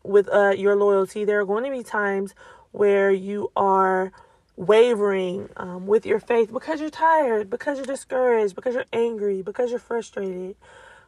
with 0.03 0.29
uh, 0.29 0.51
your 0.51 0.75
loyalty. 0.75 1.25
There 1.25 1.39
are 1.39 1.45
going 1.45 1.65
to 1.65 1.71
be 1.71 1.83
times 1.83 2.33
where 2.71 3.11
you 3.11 3.51
are 3.55 4.11
wavering 4.59 5.47
um, 5.55 5.87
with 5.87 6.05
your 6.05 6.19
faith 6.19 6.51
because 6.51 6.81
you're 6.81 6.89
tired, 6.89 7.49
because 7.49 7.77
you're 7.77 7.85
discouraged, 7.85 8.55
because 8.55 8.75
you're 8.75 8.85
angry, 8.91 9.41
because 9.41 9.69
you're 9.71 9.79
frustrated. 9.79 10.55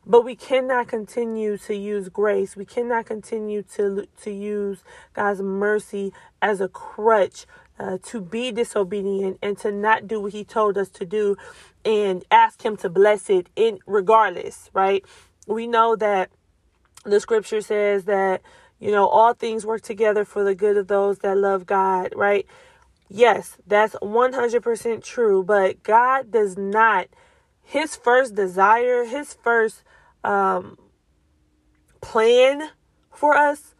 But 0.05 0.23
we 0.23 0.35
cannot 0.35 0.87
continue 0.87 1.57
to 1.57 1.75
use 1.75 2.07
grace. 2.09 2.55
We 2.55 2.65
cannot 2.65 3.05
continue 3.05 3.61
to 3.75 4.07
to 4.21 4.31
use 4.31 4.83
God's 5.13 5.41
mercy 5.41 6.11
as 6.41 6.61
a 6.61 6.69
crutch 6.69 7.45
uh, 7.77 7.97
to 8.05 8.21
be 8.21 8.51
disobedient 8.51 9.37
and 9.43 9.57
to 9.59 9.71
not 9.71 10.07
do 10.07 10.21
what 10.21 10.31
He 10.31 10.43
told 10.43 10.77
us 10.77 10.89
to 10.89 11.05
do, 11.05 11.35
and 11.85 12.23
ask 12.31 12.63
Him 12.63 12.77
to 12.77 12.89
bless 12.89 13.29
it 13.29 13.47
in 13.55 13.79
regardless. 13.85 14.71
Right? 14.73 15.03
We 15.45 15.67
know 15.67 15.95
that 15.97 16.31
the 17.03 17.19
Scripture 17.19 17.61
says 17.61 18.05
that 18.05 18.41
you 18.79 18.91
know 18.91 19.07
all 19.07 19.33
things 19.33 19.65
work 19.65 19.81
together 19.81 20.25
for 20.25 20.43
the 20.43 20.55
good 20.55 20.77
of 20.77 20.87
those 20.87 21.19
that 21.19 21.37
love 21.37 21.67
God. 21.67 22.13
Right? 22.15 22.47
Yes, 23.13 23.57
that's 23.67 23.95
100% 23.95 25.03
true, 25.03 25.43
but 25.43 25.83
God 25.83 26.31
does 26.31 26.57
not 26.57 27.07
his 27.63 27.95
first 27.95 28.35
desire, 28.35 29.05
his 29.05 29.33
first 29.33 29.83
um 30.23 30.77
plan 32.01 32.69
for 33.11 33.35
us 33.35 33.75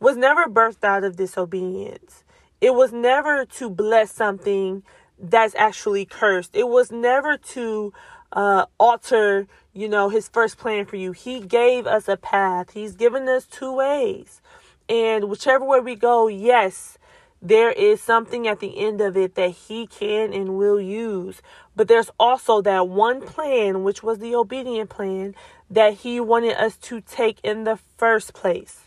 was 0.00 0.16
never 0.16 0.46
birthed 0.46 0.84
out 0.84 1.04
of 1.04 1.16
disobedience. 1.16 2.24
It 2.60 2.74
was 2.74 2.92
never 2.92 3.44
to 3.46 3.70
bless 3.70 4.12
something 4.12 4.82
that's 5.18 5.54
actually 5.56 6.04
cursed. 6.04 6.56
It 6.56 6.68
was 6.68 6.90
never 6.92 7.36
to 7.36 7.92
uh, 8.32 8.66
alter, 8.78 9.46
you 9.72 9.88
know, 9.88 10.08
his 10.08 10.28
first 10.28 10.58
plan 10.58 10.86
for 10.86 10.96
you. 10.96 11.12
He 11.12 11.40
gave 11.40 11.86
us 11.86 12.08
a 12.08 12.16
path. 12.16 12.72
He's 12.72 12.96
given 12.96 13.28
us 13.28 13.46
two 13.46 13.72
ways. 13.74 14.40
And 14.88 15.26
whichever 15.30 15.64
way 15.64 15.80
we 15.80 15.96
go, 15.96 16.28
yes, 16.28 16.98
there 17.42 17.72
is 17.72 18.00
something 18.00 18.46
at 18.46 18.60
the 18.60 18.78
end 18.78 19.00
of 19.00 19.16
it 19.16 19.34
that 19.34 19.50
he 19.50 19.88
can 19.88 20.32
and 20.32 20.56
will 20.56 20.80
use. 20.80 21.42
But 21.74 21.88
there's 21.88 22.10
also 22.18 22.62
that 22.62 22.88
one 22.88 23.20
plan, 23.20 23.82
which 23.82 24.02
was 24.02 24.20
the 24.20 24.36
obedient 24.36 24.90
plan, 24.90 25.34
that 25.68 25.94
he 25.94 26.20
wanted 26.20 26.54
us 26.54 26.76
to 26.76 27.00
take 27.00 27.40
in 27.42 27.64
the 27.64 27.80
first 27.96 28.32
place. 28.32 28.82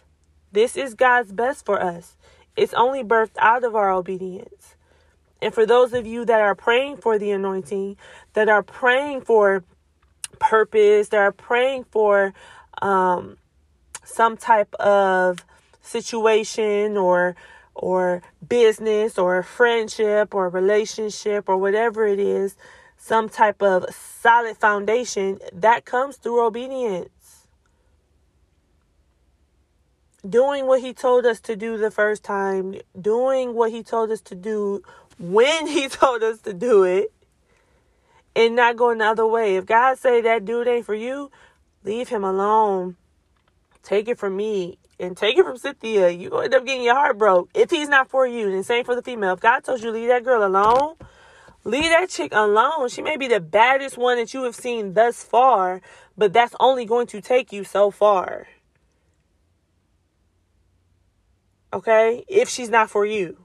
This 0.53 0.77
is 0.77 0.93
God's 0.93 1.33
best 1.33 1.65
for 1.65 1.81
us. 1.81 2.15
It's 2.55 2.73
only 2.73 3.03
birthed 3.03 3.37
out 3.39 3.65
of 3.65 3.75
our 3.75 3.91
obedience. 3.91 4.75
And 5.41 5.53
for 5.53 5.65
those 5.65 5.91
of 5.91 6.07
you 6.07 6.23
that 6.23 6.39
are 6.39 6.55
praying 6.55 6.97
for 6.97 7.19
the 7.19 7.31
anointing, 7.31 7.97
that 8.33 8.47
are 8.47 8.63
praying 8.63 9.21
for 9.21 9.65
purpose, 10.39 11.09
that 11.09 11.19
are 11.19 11.33
praying 11.33 11.83
for 11.91 12.33
um, 12.81 13.37
some 14.05 14.37
type 14.37 14.73
of 14.75 15.45
situation 15.81 16.95
or 16.95 17.35
or 17.75 18.21
business 18.47 19.17
or 19.17 19.43
friendship 19.43 20.33
or 20.33 20.49
relationship 20.49 21.49
or 21.49 21.57
whatever 21.57 22.07
it 22.07 22.19
is, 22.19 22.55
some 22.97 23.29
type 23.29 23.61
of 23.61 23.85
solid 23.93 24.57
foundation 24.57 25.39
that 25.53 25.85
comes 25.85 26.17
through 26.17 26.45
obedience. 26.45 27.09
Doing 30.27 30.65
what 30.65 30.81
he 30.81 30.93
told 30.93 31.25
us 31.25 31.39
to 31.41 31.55
do 31.55 31.77
the 31.77 31.91
first 31.91 32.23
time, 32.23 32.75
doing 32.99 33.53
what 33.53 33.71
he 33.71 33.83
told 33.83 34.09
us 34.09 34.21
to 34.21 34.35
do 34.35 34.81
when 35.19 35.67
he 35.77 35.87
told 35.87 36.23
us 36.23 36.41
to 36.41 36.53
do 36.53 36.83
it, 36.83 37.11
and 38.35 38.55
not 38.55 38.75
going 38.75 38.97
the 38.97 39.05
other 39.05 39.25
way. 39.25 39.55
If 39.55 39.65
God 39.65 39.97
say 39.97 40.21
that 40.21 40.43
dude 40.45 40.67
ain't 40.67 40.85
for 40.85 40.95
you, 40.95 41.31
leave 41.83 42.09
him 42.09 42.23
alone. 42.23 42.97
Take 43.81 44.07
it 44.07 44.17
from 44.17 44.35
me 44.35 44.77
and 44.99 45.15
take 45.17 45.37
it 45.37 45.43
from 45.43 45.57
Cynthia. 45.57 46.09
You 46.09 46.37
end 46.37 46.53
up 46.53 46.65
getting 46.65 46.83
your 46.83 46.95
heart 46.95 47.17
broke 47.17 47.49
if 47.53 47.69
he's 47.69 47.89
not 47.89 48.09
for 48.09 48.25
you. 48.25 48.49
And 48.49 48.65
same 48.65 48.85
for 48.85 48.95
the 48.95 49.01
female. 49.01 49.33
If 49.33 49.39
God 49.39 49.63
told 49.63 49.81
you 49.81 49.91
leave 49.91 50.07
that 50.07 50.23
girl 50.23 50.45
alone, 50.45 50.95
leave 51.63 51.89
that 51.91 52.09
chick 52.09 52.33
alone. 52.33 52.89
She 52.89 53.01
may 53.01 53.17
be 53.17 53.27
the 53.27 53.39
baddest 53.39 53.97
one 53.97 54.17
that 54.17 54.33
you 54.33 54.43
have 54.43 54.55
seen 54.55 54.93
thus 54.93 55.23
far, 55.23 55.81
but 56.17 56.33
that's 56.33 56.55
only 56.59 56.85
going 56.85 57.07
to 57.07 57.21
take 57.21 57.51
you 57.51 57.63
so 57.63 57.91
far. 57.91 58.47
Okay? 61.73 62.23
If 62.27 62.47
she's 62.49 62.69
not 62.69 62.89
for 62.89 63.05
you. 63.05 63.37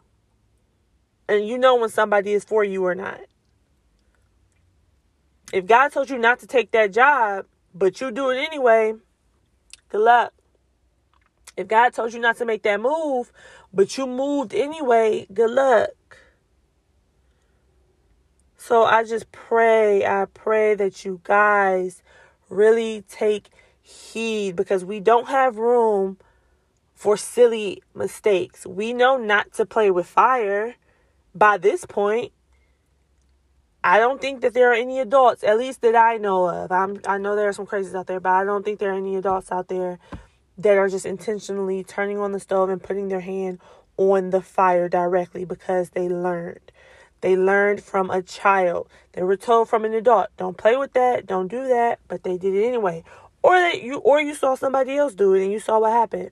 And 1.28 1.46
you 1.46 1.58
know 1.58 1.76
when 1.76 1.90
somebody 1.90 2.32
is 2.32 2.44
for 2.44 2.64
you 2.64 2.84
or 2.84 2.94
not. 2.94 3.20
If 5.52 5.66
God 5.66 5.90
told 5.92 6.10
you 6.10 6.18
not 6.18 6.38
to 6.40 6.46
take 6.46 6.70
that 6.72 6.92
job, 6.92 7.46
but 7.74 8.00
you 8.00 8.10
do 8.10 8.30
it 8.30 8.38
anyway, 8.38 8.94
good 9.88 10.00
luck. 10.00 10.32
If 11.56 11.68
God 11.68 11.92
told 11.92 12.12
you 12.12 12.20
not 12.20 12.36
to 12.38 12.44
make 12.44 12.62
that 12.62 12.80
move, 12.80 13.32
but 13.72 13.96
you 13.98 14.06
moved 14.06 14.54
anyway, 14.54 15.26
good 15.32 15.50
luck. 15.50 15.90
So 18.56 18.84
I 18.84 19.04
just 19.04 19.32
pray, 19.32 20.04
I 20.04 20.26
pray 20.26 20.74
that 20.74 21.04
you 21.04 21.20
guys 21.24 22.02
really 22.48 23.02
take 23.08 23.48
heed 23.82 24.54
because 24.54 24.84
we 24.84 25.00
don't 25.00 25.28
have 25.28 25.56
room 25.56 26.18
for 26.94 27.16
silly 27.16 27.82
mistakes. 27.94 28.66
We 28.66 28.92
know 28.92 29.16
not 29.16 29.52
to 29.54 29.64
play 29.64 29.90
with 29.90 30.06
fire 30.06 30.76
by 31.34 31.56
this 31.56 31.84
point. 31.86 32.32
I 33.82 33.98
don't 33.98 34.20
think 34.20 34.42
that 34.42 34.52
there 34.52 34.70
are 34.70 34.74
any 34.74 35.00
adults, 35.00 35.42
at 35.42 35.56
least 35.56 35.80
that 35.80 35.96
I 35.96 36.18
know 36.18 36.46
of. 36.46 36.70
I'm 36.70 37.00
I 37.06 37.16
know 37.16 37.34
there 37.34 37.48
are 37.48 37.54
some 37.54 37.66
crazies 37.66 37.94
out 37.94 38.06
there, 38.06 38.20
but 38.20 38.32
I 38.32 38.44
don't 38.44 38.62
think 38.62 38.78
there 38.78 38.92
are 38.92 38.98
any 38.98 39.16
adults 39.16 39.50
out 39.50 39.68
there 39.68 39.98
that 40.62 40.76
are 40.76 40.88
just 40.88 41.06
intentionally 41.06 41.82
turning 41.82 42.18
on 42.18 42.32
the 42.32 42.40
stove 42.40 42.68
and 42.68 42.82
putting 42.82 43.08
their 43.08 43.20
hand 43.20 43.58
on 43.96 44.30
the 44.30 44.42
fire 44.42 44.88
directly 44.88 45.44
because 45.44 45.90
they 45.90 46.08
learned. 46.08 46.72
They 47.22 47.36
learned 47.36 47.82
from 47.82 48.10
a 48.10 48.22
child. 48.22 48.88
They 49.12 49.22
were 49.22 49.36
told 49.36 49.68
from 49.68 49.84
an 49.84 49.94
adult, 49.94 50.28
don't 50.36 50.56
play 50.56 50.76
with 50.76 50.92
that, 50.94 51.26
don't 51.26 51.48
do 51.48 51.66
that, 51.68 51.98
but 52.08 52.22
they 52.24 52.36
did 52.36 52.54
it 52.54 52.66
anyway. 52.66 53.04
Or 53.42 53.56
that 53.56 53.82
you 53.82 53.96
or 53.98 54.20
you 54.20 54.34
saw 54.34 54.54
somebody 54.54 54.96
else 54.96 55.14
do 55.14 55.34
it 55.34 55.42
and 55.42 55.52
you 55.52 55.60
saw 55.60 55.78
what 55.78 55.92
happened. 55.92 56.30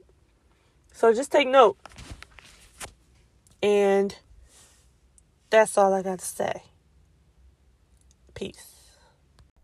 So 0.93 1.13
just 1.15 1.33
take 1.33 1.49
note. 1.49 1.79
And 3.63 4.15
that's 5.51 5.79
all 5.79 5.95
I 5.95 6.03
got 6.03 6.19
to 6.19 6.27
say. 6.27 6.63
Peace. 8.35 8.75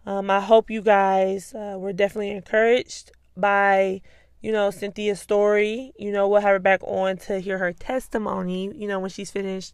Um, 0.06 0.30
I 0.30 0.40
hope 0.40 0.70
you 0.70 0.80
guys 0.80 1.54
uh, 1.54 1.76
were 1.78 1.92
definitely 1.92 2.30
encouraged 2.30 3.12
by 3.36 4.00
you 4.44 4.52
know, 4.52 4.70
Cynthia's 4.70 5.20
story. 5.22 5.94
You 5.96 6.12
know, 6.12 6.28
we'll 6.28 6.42
have 6.42 6.50
her 6.50 6.58
back 6.58 6.82
on 6.82 7.16
to 7.16 7.40
hear 7.40 7.56
her 7.56 7.72
testimony, 7.72 8.70
you 8.76 8.86
know, 8.86 9.00
when 9.00 9.08
she's 9.08 9.30
finished 9.30 9.72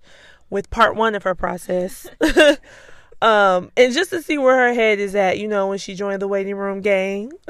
with 0.49 0.71
part 0.71 0.95
one 0.95 1.17
of 1.17 1.25
her 1.25 1.35
process. 1.35 2.07
um, 3.21 3.73
and 3.77 3.93
just 3.93 4.11
to 4.11 4.23
see 4.23 4.39
where 4.39 4.69
her 4.69 4.73
head 4.73 5.01
is 5.01 5.17
at, 5.17 5.41
you 5.41 5.49
know, 5.49 5.67
when 5.67 5.79
she 5.79 5.97
joined 5.97 6.23
the 6.23 6.29
waiting 6.29 6.55
room 6.55 6.81
gang. 6.83 7.33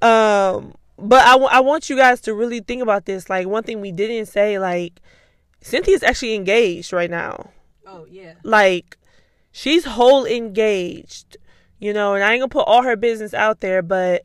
um, 0.00 0.74
but 0.96 1.22
I, 1.26 1.32
w- 1.32 1.50
I 1.50 1.60
want 1.60 1.90
you 1.90 1.96
guys 1.96 2.22
to 2.22 2.32
really 2.32 2.60
think 2.60 2.80
about 2.80 3.04
this. 3.04 3.28
Like, 3.28 3.46
one 3.46 3.62
thing 3.62 3.82
we 3.82 3.92
didn't 3.92 4.24
say, 4.24 4.58
like, 4.58 5.02
Cynthia's 5.60 6.02
actually 6.02 6.34
engaged 6.34 6.94
right 6.94 7.10
now. 7.10 7.50
Oh, 7.86 8.06
yeah. 8.08 8.36
Like, 8.42 8.96
she's 9.50 9.84
whole 9.84 10.24
engaged 10.24 11.36
you 11.82 11.92
know, 11.92 12.14
and 12.14 12.22
I 12.22 12.32
ain't 12.32 12.40
gonna 12.40 12.48
put 12.48 12.68
all 12.68 12.84
her 12.84 12.94
business 12.94 13.34
out 13.34 13.58
there, 13.58 13.82
but 13.82 14.22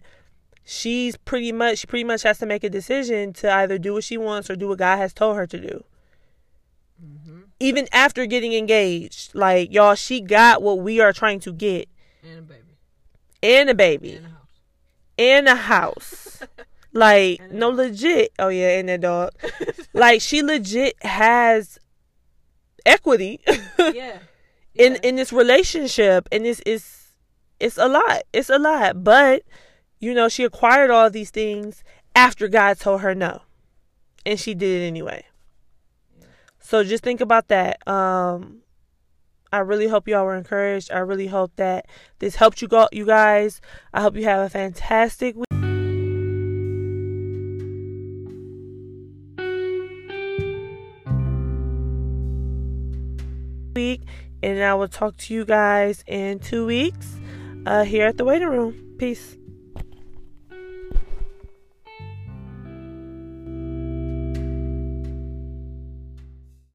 she's 0.64 1.18
pretty 1.18 1.51
much 1.51 1.80
she 1.80 1.88
pretty 1.88 2.03
much 2.03 2.22
has 2.22 2.38
to 2.38 2.45
make 2.45 2.64
a 2.64 2.70
decision 2.70 3.34
to 3.34 3.51
either 3.51 3.80
do 3.80 3.95
what 3.95 4.03
she 4.03 4.16
wants 4.16 4.47
or 4.47 4.55
do 4.55 4.68
what 4.68 4.78
God 4.78 4.97
has 4.97 5.12
told 5.12 5.36
her 5.38 5.47
to 5.47 5.60
do. 5.60 5.84
Mm-hmm. 7.03 7.39
Even 7.60 7.88
after 7.91 8.28
getting 8.28 8.53
engaged, 8.53 9.34
like 9.34 9.74
y'all, 9.74 9.95
she 9.95 10.22
got 10.22 10.62
what 10.62 10.78
we 10.78 10.99
are 10.99 11.12
trying 11.12 11.39
to 11.39 11.51
get, 11.51 11.89
and 12.22 12.38
a 12.38 12.41
baby, 12.43 12.78
and 13.41 13.70
a 13.72 13.74
baby, 13.74 14.14
and 14.14 14.28
a 14.28 14.30
house, 14.30 14.47
and 15.18 15.47
a 15.47 15.55
house. 15.55 16.43
like 16.93 17.39
and 17.39 17.53
no, 17.53 17.70
legit. 17.70 18.34
Oh 18.38 18.49
yeah, 18.49 18.78
and 18.78 18.88
that 18.89 19.01
dog. 19.01 19.32
like 19.93 20.22
she 20.22 20.43
legit 20.43 21.03
has 21.03 21.80
equity. 22.86 23.41
yeah. 23.47 23.58
yeah. 23.95 24.20
In 24.76 24.97
in 24.97 25.16
this 25.16 25.34
relationship, 25.34 26.30
and 26.32 26.45
this 26.45 26.60
is 26.60 27.07
it's 27.60 27.78
a 27.78 27.88
lot. 27.88 28.24
It's 28.34 28.49
a 28.49 28.60
lot. 28.60 29.03
But, 29.03 29.43
you 29.99 30.14
know, 30.14 30.30
she 30.30 30.43
acquired 30.43 30.89
all 30.89 31.10
these 31.10 31.32
things 31.32 31.84
after 32.16 32.47
God 32.47 32.80
told 32.80 33.01
her 33.01 33.16
no. 33.16 33.41
And 34.26 34.39
she 34.39 34.53
did 34.53 34.82
it 34.82 34.88
anyway. 34.88 35.26
So 36.60 36.84
just 36.84 37.03
think 37.03 37.22
about 37.22 37.47
that. 37.47 37.88
Um 37.88 38.62
I 39.51 39.60
really 39.60 39.88
hope 39.88 40.10
y'all 40.10 40.26
were 40.26 40.36
encouraged. 40.36 40.91
I 40.91 40.97
really 40.99 41.28
hope 41.28 41.53
that 41.55 41.86
this 42.20 42.36
helped 42.36 42.62
you 42.62 42.68
go 42.68 42.89
you 42.91 43.05
guys. 43.05 43.62
I 43.93 44.01
hope 44.01 44.18
you 44.18 44.26
have 44.26 44.45
a 44.45 44.49
fantastic 44.49 45.36
week. 45.36 45.45
week 53.74 54.01
and 54.41 54.62
I 54.64 54.74
will 54.74 54.88
talk 54.88 55.18
to 55.18 55.34
you 55.36 55.45
guys 55.45 56.03
in 56.08 56.39
2 56.39 56.66
weeks 56.66 57.18
uh, 57.68 57.84
here 57.84 58.07
at 58.07 58.18
the 58.18 58.26
waiting 58.26 58.47
room. 58.47 58.95
Peace. 58.97 59.37